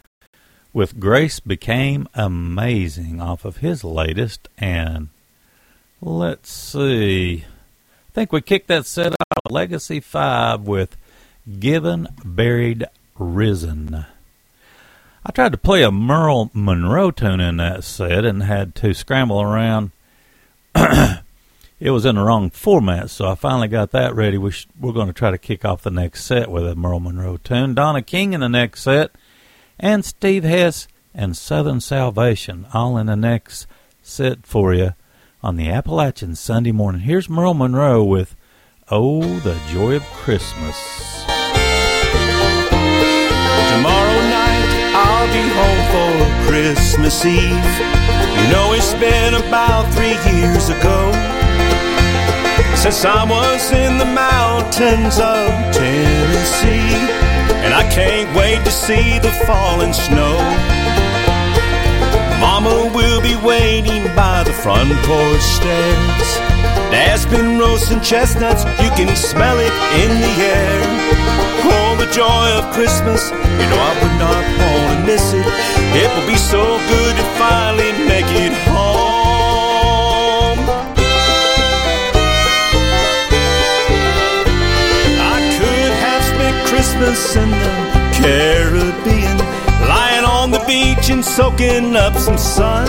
[0.73, 4.49] with Grace Became Amazing off of his latest.
[4.57, 5.11] And
[6.01, 7.45] let's see.
[7.45, 10.97] I think we kicked that set off Legacy 5 with
[11.61, 12.87] Given, Buried,
[13.19, 14.07] Risen.
[15.25, 19.41] I tried to play a Merle Monroe tune in that set and had to scramble
[19.41, 19.93] around.
[20.75, 24.37] it was in the wrong format, so I finally got that ready.
[24.37, 26.99] We sh- we're going to try to kick off the next set with a Merle
[26.99, 27.75] Monroe tune.
[27.75, 29.13] Donna King in the next set,
[29.79, 33.69] and Steve Hess and Southern Salvation all in the next
[34.03, 34.95] set for you
[35.41, 37.03] on the Appalachian Sunday morning.
[37.03, 38.35] Here's Merle Monroe with
[38.91, 41.42] Oh, the Joy of Christmas.
[45.93, 46.13] For
[46.49, 47.73] Christmas Eve.
[48.39, 51.13] You know it's been about three years ago
[52.83, 56.97] since I was in the mountains of Tennessee,
[57.63, 60.35] and I can't wait to see the falling snow.
[62.41, 66.29] Mama will be waiting by the front porch stairs.
[66.91, 71.03] Dad's been roasting chestnuts, you can smell it in the air.
[71.65, 75.82] Oh, the joy of Christmas, you know I would not want to miss it.
[75.95, 80.59] It will be so good to finally make it home.
[85.21, 87.73] I could have spent Christmas in the
[88.17, 89.37] Caribbean,
[89.87, 92.87] lying on the beach and soaking up some sun.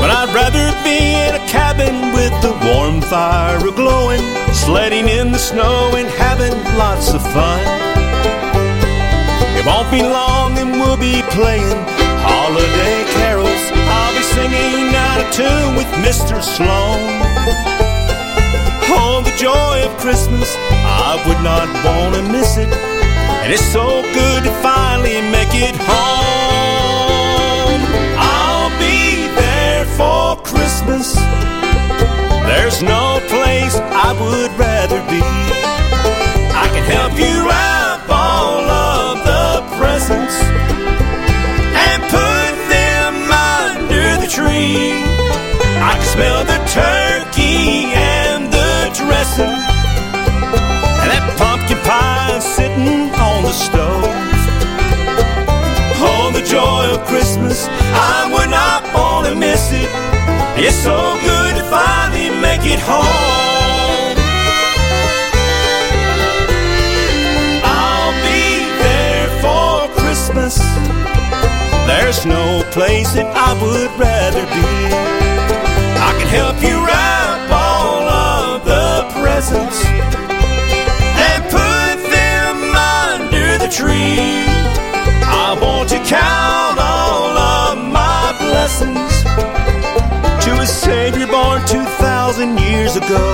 [0.00, 4.22] But I'd rather be in a cabin with the warm fire glowing,
[4.52, 7.60] sledding in the snow and having lots of fun.
[9.58, 11.76] It won't be long and we'll be playing
[12.24, 13.64] holiday carols.
[13.74, 16.42] I'll be singing out of tune with Mr.
[16.42, 17.00] Sloan.
[18.96, 22.72] Oh, the joy of Christmas, I would not want to miss it.
[23.42, 27.82] And it's so good to finally make it home.
[28.16, 31.14] I'll be there for Christmas.
[32.48, 35.53] There's no place I would rather be.
[44.34, 44.90] Tree.
[45.78, 49.54] I can smell the turkey and the dressing
[51.02, 54.10] and that pumpkin pie sitting on the stove.
[56.02, 59.88] Oh, the joy of Christmas, I would not want to miss it.
[60.58, 64.18] It's so good to finally make it home.
[67.62, 70.73] I'll be there for Christmas.
[71.86, 74.68] There's no place that I would rather be.
[76.00, 84.48] I can help you wrap all of the presents and put them under the tree.
[85.28, 89.12] I want to count all of my blessings
[90.44, 93.24] to a Savior born 2,000 years ago.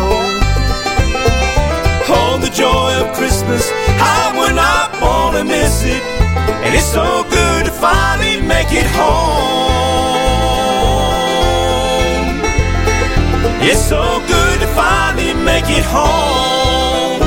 [2.13, 3.71] Oh, the joy of Christmas,
[4.03, 6.03] I would not want to miss it.
[6.67, 7.25] And it's so
[7.81, 9.71] finally make it home.
[13.63, 17.20] It's so good to finally make it home.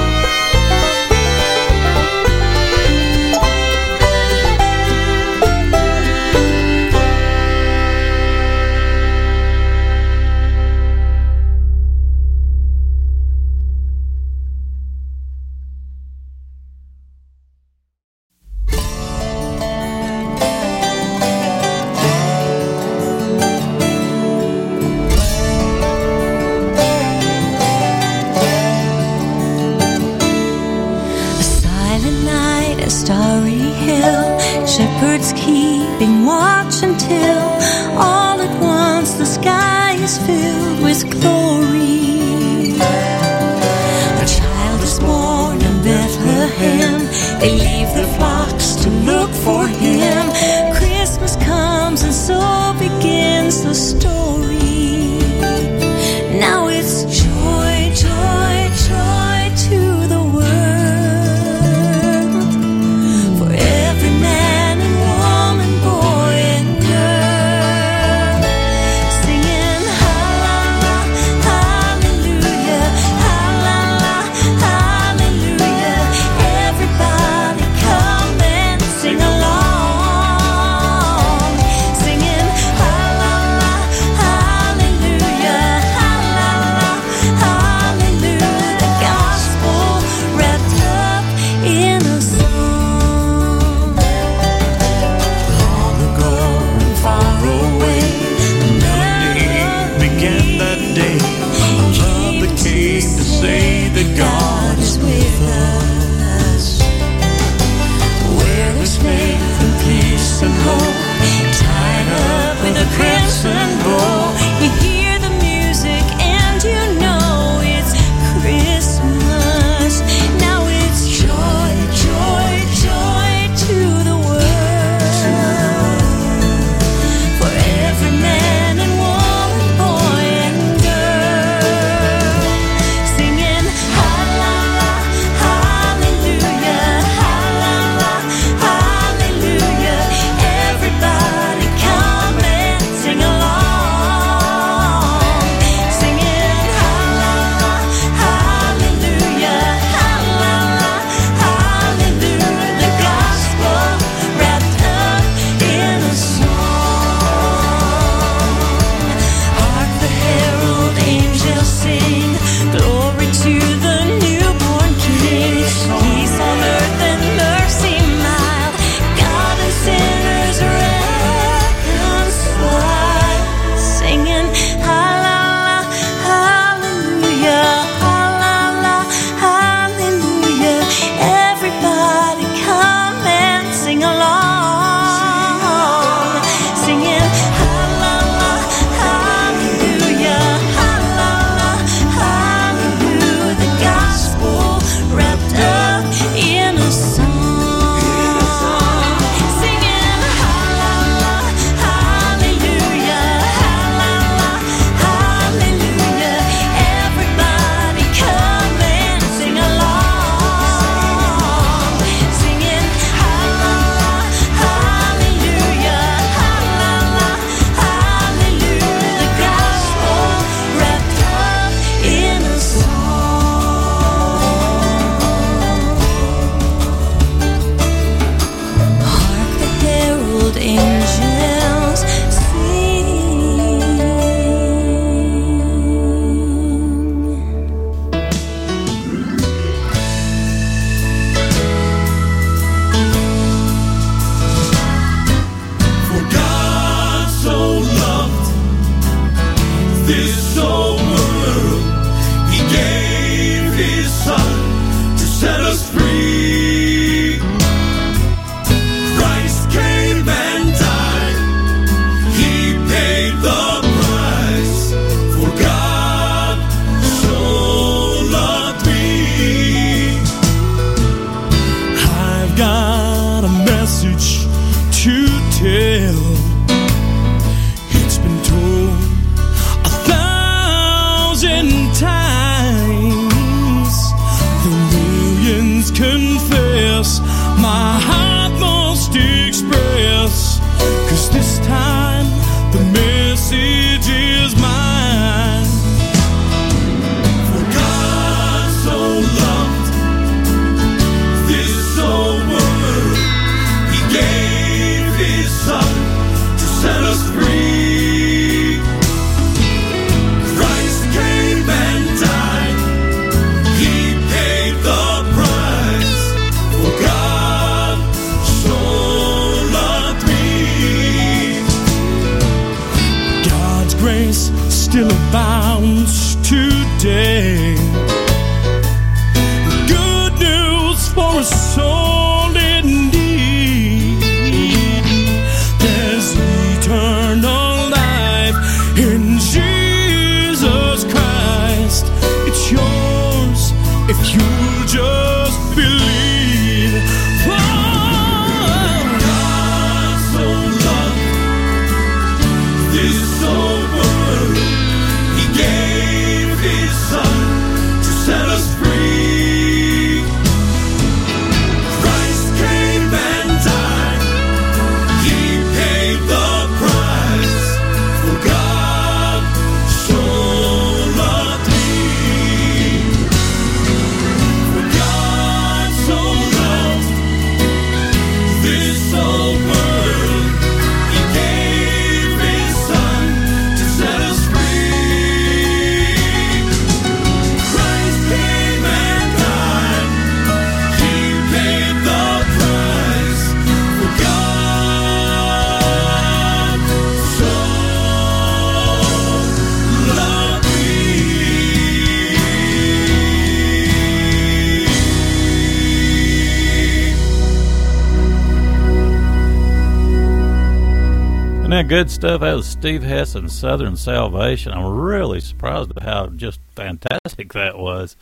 [412.24, 412.40] Stuff?
[412.40, 414.72] That was Steve Hess and Southern Salvation.
[414.72, 418.16] I'm really surprised at how just fantastic that was.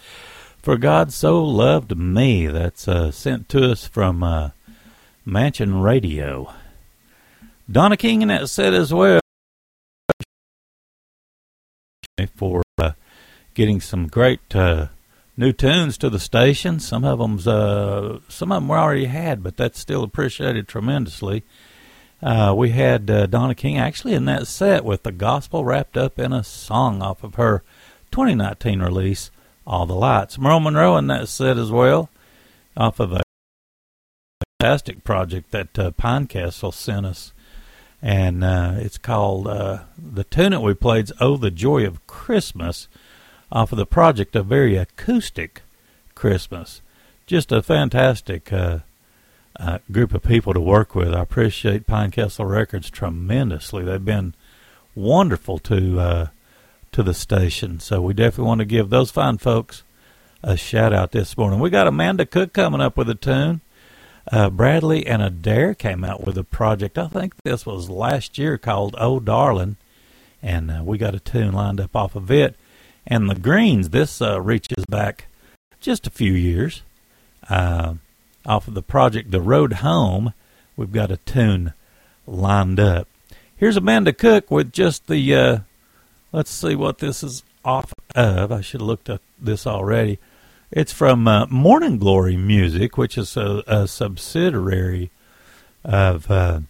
[0.57, 2.47] For God so loved me.
[2.47, 4.49] That's uh, sent to us from uh,
[5.23, 6.51] Mansion Radio.
[7.71, 9.19] Donna King and that said as well
[12.35, 12.93] for uh,
[13.53, 14.87] getting some great uh,
[15.37, 16.79] new tunes to the station.
[16.79, 21.43] Some of them's uh, some of them we already had, but that's still appreciated tremendously.
[22.21, 26.19] Uh, we had uh, Donna King actually in that set with the gospel wrapped up
[26.19, 27.63] in a song off of her
[28.11, 29.31] 2019 release,
[29.65, 30.37] All the Lights.
[30.37, 32.09] Merle Monroe in that set as well,
[32.77, 33.21] off of a
[34.59, 37.33] fantastic project that uh, Pinecastle sent us.
[38.03, 42.05] And uh, it's called, uh, the tune that we played is Oh, the Joy of
[42.05, 42.87] Christmas,
[43.51, 45.63] off of the project A Very Acoustic
[46.13, 46.81] Christmas.
[47.25, 48.51] Just a fantastic
[49.91, 51.13] group of people to work with.
[51.13, 53.83] I appreciate Pinecastle Records tremendously.
[53.83, 54.33] They've been
[54.95, 56.27] wonderful to uh,
[56.91, 57.79] to the station.
[57.79, 59.83] So we definitely want to give those fine folks
[60.43, 61.59] a shout out this morning.
[61.59, 63.61] We got Amanda Cook coming up with a tune.
[64.31, 66.97] Uh, Bradley and Adair came out with a project.
[66.97, 69.77] I think this was last year called "Oh Darling,"
[70.41, 72.55] and uh, we got a tune lined up off of it.
[73.07, 75.25] And the Greenes, this uh, reaches back
[75.79, 76.83] just a few years.
[77.49, 77.95] Uh,
[78.45, 80.33] off of the project The Road Home,
[80.75, 81.73] we've got a tune
[82.25, 83.07] lined up.
[83.55, 85.59] Here's Amanda Cook with just the, uh,
[86.31, 88.51] let's see what this is off of.
[88.51, 90.19] I should have looked at this already.
[90.71, 95.11] It's from uh, Morning Glory Music, which is a, a subsidiary
[95.83, 96.61] of uh,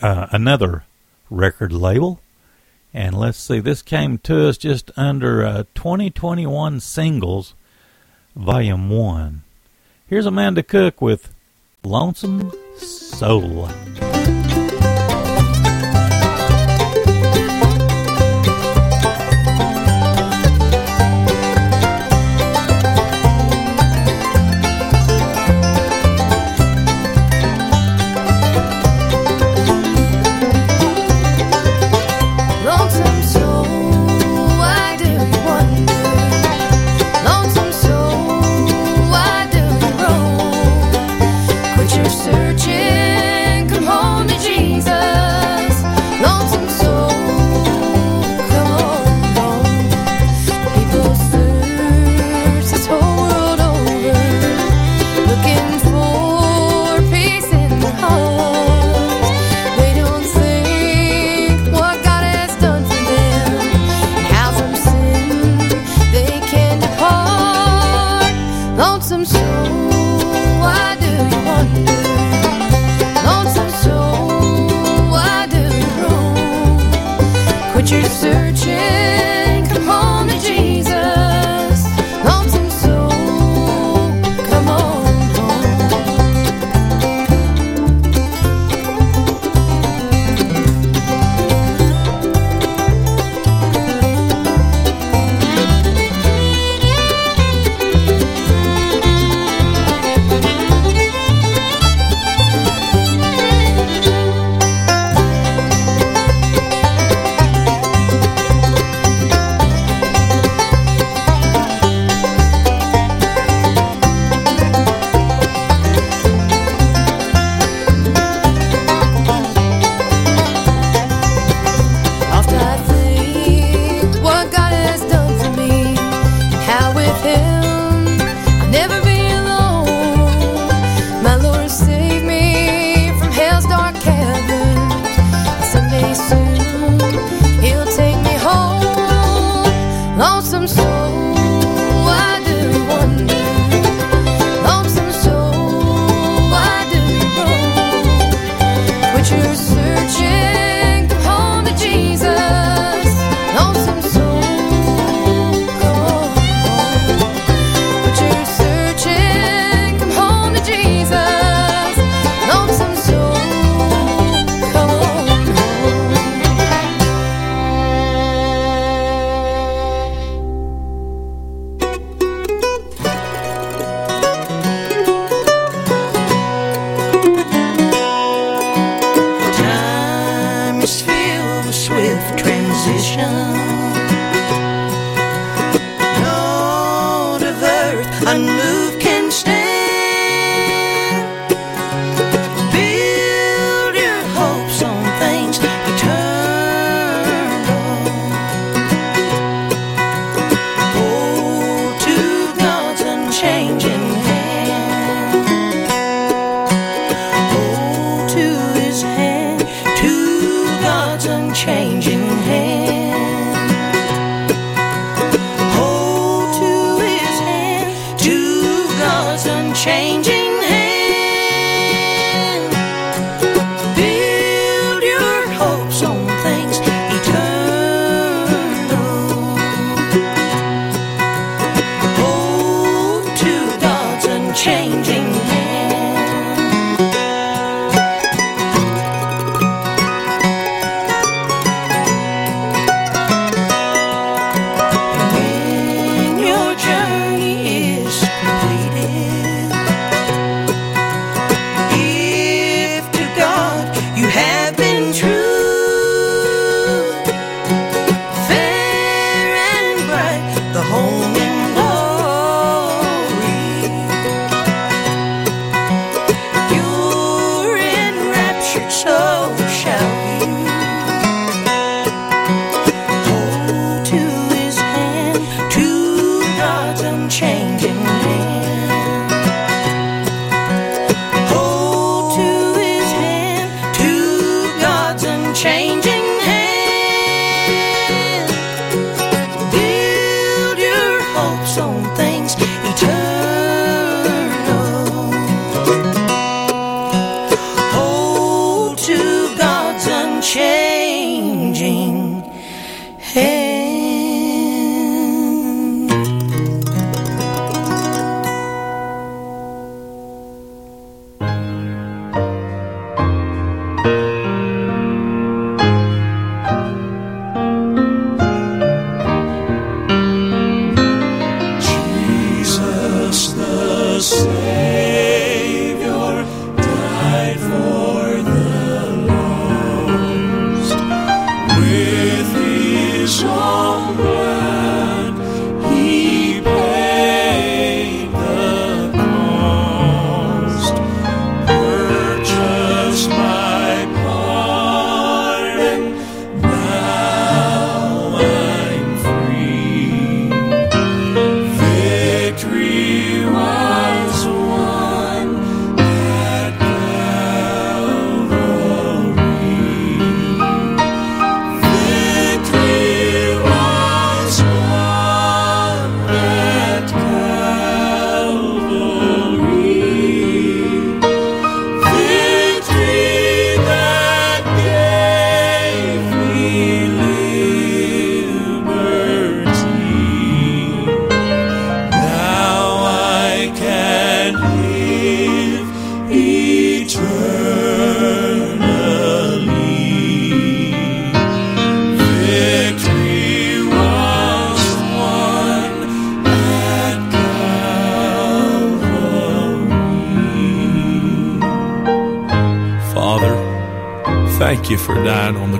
[0.00, 0.84] uh, another
[1.30, 2.20] record label.
[2.92, 7.54] And let's see, this came to us just under uh, 2021 singles,
[8.34, 9.42] volume 1.
[10.08, 11.34] Here's Amanda Cook with
[11.84, 13.68] Lonesome Soul.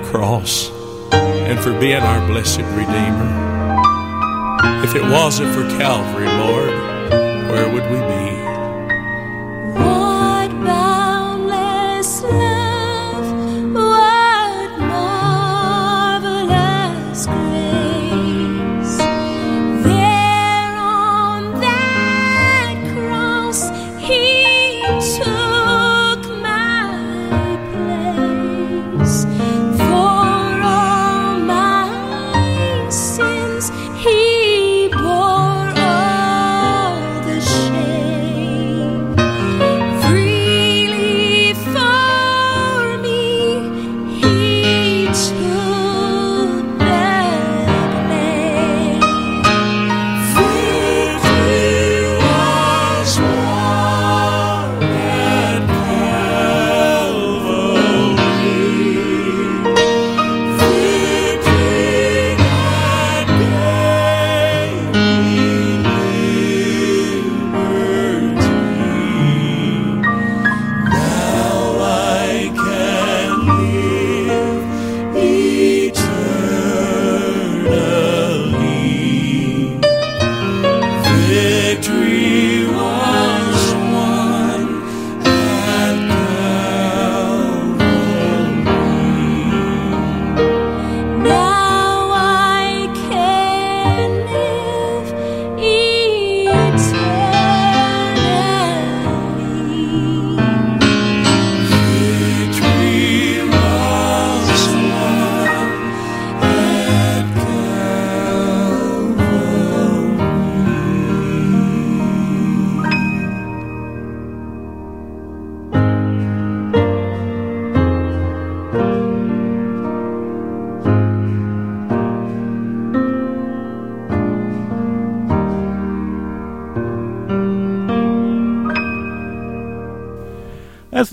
[0.09, 0.71] Cross
[1.11, 3.29] and for being our blessed Redeemer.
[4.83, 6.69] If it wasn't for Calvary, Lord,
[7.51, 8.38] where would we be?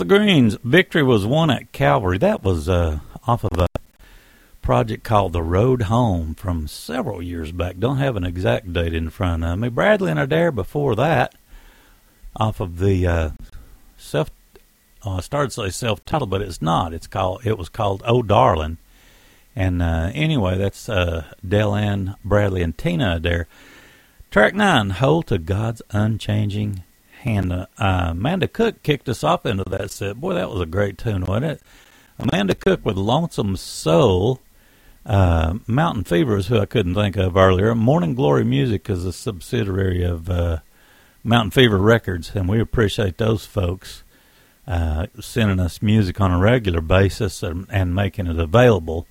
[0.06, 0.56] Greenes.
[0.64, 2.18] Victory was won at Calvary.
[2.18, 3.66] That was uh, off of a
[4.62, 7.78] project called The Road Home from several years back.
[7.78, 9.68] Don't have an exact date in front of me.
[9.68, 11.34] Bradley and Adair before that,
[12.34, 13.30] off of the uh,
[13.96, 14.30] self.
[15.04, 16.92] Uh, I started to say self-titled, but it's not.
[16.94, 17.44] It's called.
[17.44, 18.78] It was called Oh Darling.
[19.54, 23.46] And uh, anyway, that's uh, Dale Ann, Bradley, and Tina Adair.
[24.30, 26.82] Track nine, Hold to God's Unchanging
[27.26, 27.52] Hand.
[27.52, 30.20] Uh, Amanda Cook kicked us off into that set.
[30.20, 31.60] Boy, that was a great tune, wasn't it?
[32.18, 34.40] Amanda Cook with Lonesome Soul.
[35.04, 37.74] Uh, Mountain Fever is who I couldn't think of earlier.
[37.74, 40.58] Morning Glory Music is a subsidiary of uh,
[41.24, 44.04] Mountain Fever Records, and we appreciate those folks
[44.66, 49.06] uh, sending us music on a regular basis and, and making it available.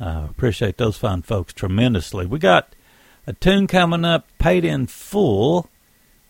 [0.00, 2.26] Uh, appreciate those fine folks tremendously.
[2.26, 2.74] We got
[3.26, 5.68] a tune coming up, paid in full.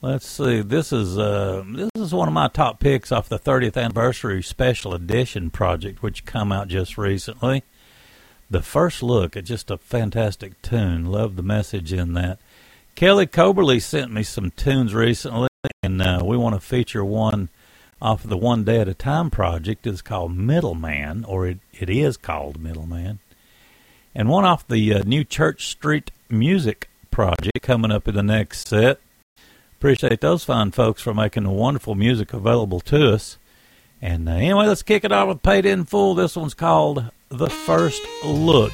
[0.04, 0.60] Let's see.
[0.60, 4.92] This is uh, this is one of my top picks off the 30th anniversary special
[4.92, 7.62] edition project, which come out just recently.
[8.50, 11.06] The first look at just a fantastic tune.
[11.06, 12.38] Love the message in that.
[12.94, 15.48] Kelly Coberly sent me some tunes recently,
[15.82, 17.48] and uh, we want to feature one
[18.02, 19.86] off of the One Day at a Time project.
[19.86, 23.20] It's called Middleman, or it, it is called Middleman.
[24.14, 28.68] And one off the uh, new Church Street Music project coming up in the next
[28.68, 29.00] set.
[29.78, 33.38] Appreciate those fine folks for making the wonderful music available to us.
[34.00, 36.14] And uh, anyway, let's kick it off with Paid in Full.
[36.14, 38.72] This one's called The First Look.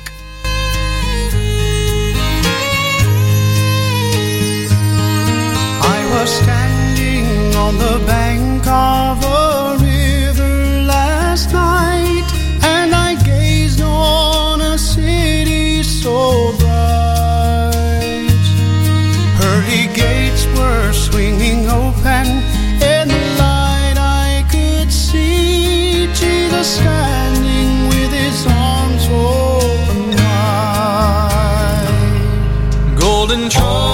[5.83, 9.50] I was standing on the bank of a
[32.99, 33.90] Golden trumpets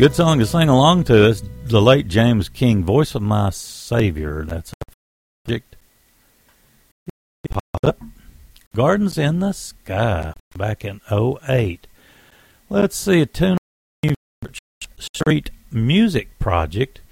[0.00, 1.28] Good song to sing along to.
[1.28, 4.46] It's the late James King, Voice of My Savior.
[4.46, 4.94] That's a
[5.44, 5.76] project.
[8.74, 11.86] Gardens in the Sky back in 08.
[12.70, 13.58] Let's see a tune
[14.98, 17.02] Street Music Project.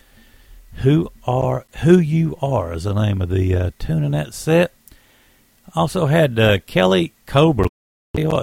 [0.77, 4.73] Who are who you are is the name of the uh, tune in that set.
[5.75, 7.69] Also had uh, Kelly Coberly.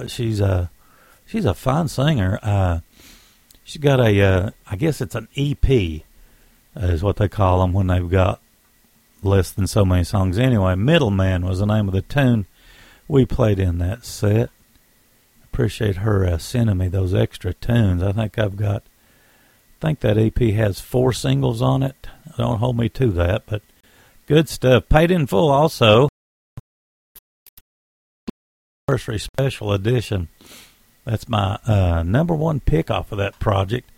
[0.06, 0.70] She's a
[1.26, 2.38] she's a fine singer.
[2.44, 2.78] Uh,
[3.66, 6.02] she's got a uh, I guess it's an EP
[6.76, 8.40] is what they call them when they've got
[9.22, 10.38] less than so many songs.
[10.38, 12.46] Anyway, Middleman was the name of the tune
[13.08, 14.50] we played in that set.
[15.44, 18.02] Appreciate her uh, sending me those extra tunes.
[18.02, 18.82] I think I've got.
[19.80, 22.06] I think that EP has four singles on it.
[22.38, 23.62] Don't hold me to that, but
[24.26, 24.88] good stuff.
[24.88, 26.08] Paid in full also.
[28.88, 30.28] Anniversary special edition.
[31.06, 33.90] That's my uh, number one pick off of that project.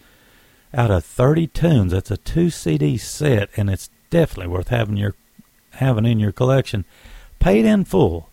[0.75, 5.15] Out of 30 tunes, that's a two CD set, and it's definitely worth having your
[5.71, 6.85] having in your collection.
[7.39, 8.29] Paid in full.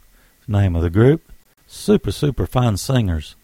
[0.45, 1.31] Name of the group.
[1.65, 3.37] Super super fine singers.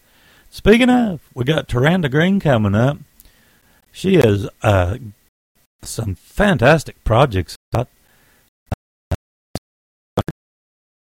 [0.50, 2.98] Speaking of, we got Taranda Greene coming up.
[3.90, 4.98] She has uh,
[5.82, 7.56] some fantastic projects.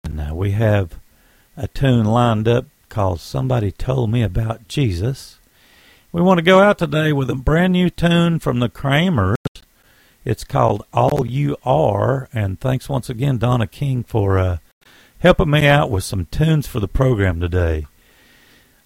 [0.10, 1.00] Now we have
[1.58, 5.40] a tune lined up called Somebody Told Me About Jesus.
[6.12, 9.36] We want to go out today with a brand new tune from the Kramers.
[10.24, 14.57] It's called All You Are, and thanks once again, Donna King, for uh,
[15.20, 17.86] helping me out with some tunes for the program today.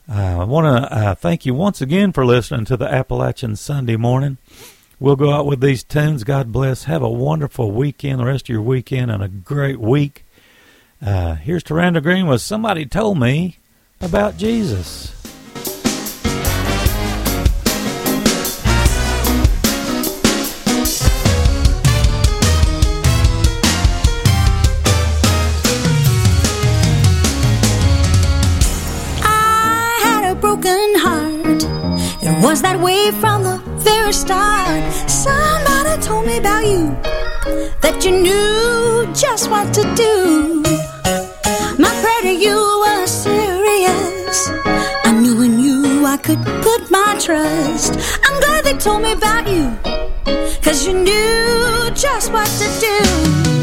[0.09, 3.95] Uh, I want to uh, thank you once again for listening to the Appalachian Sunday
[3.95, 4.37] morning.
[4.99, 6.23] We'll go out with these tunes.
[6.23, 6.85] God bless.
[6.85, 10.25] Have a wonderful weekend, the rest of your weekend, and a great week.
[10.99, 13.58] Uh, here's Taranda Greene with Somebody Told Me
[14.01, 15.13] About Jesus.
[29.21, 31.63] I had a broken heart.
[32.23, 34.81] It was that way from the very start.
[35.09, 36.95] Somebody told me about you,
[37.81, 40.63] that you knew just what to do.
[41.77, 43.11] My prayer to you was
[46.09, 47.93] I could put my trust.
[48.23, 49.77] I'm glad they told me about you,
[50.63, 53.58] cause you knew just what to do.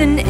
[0.00, 0.20] An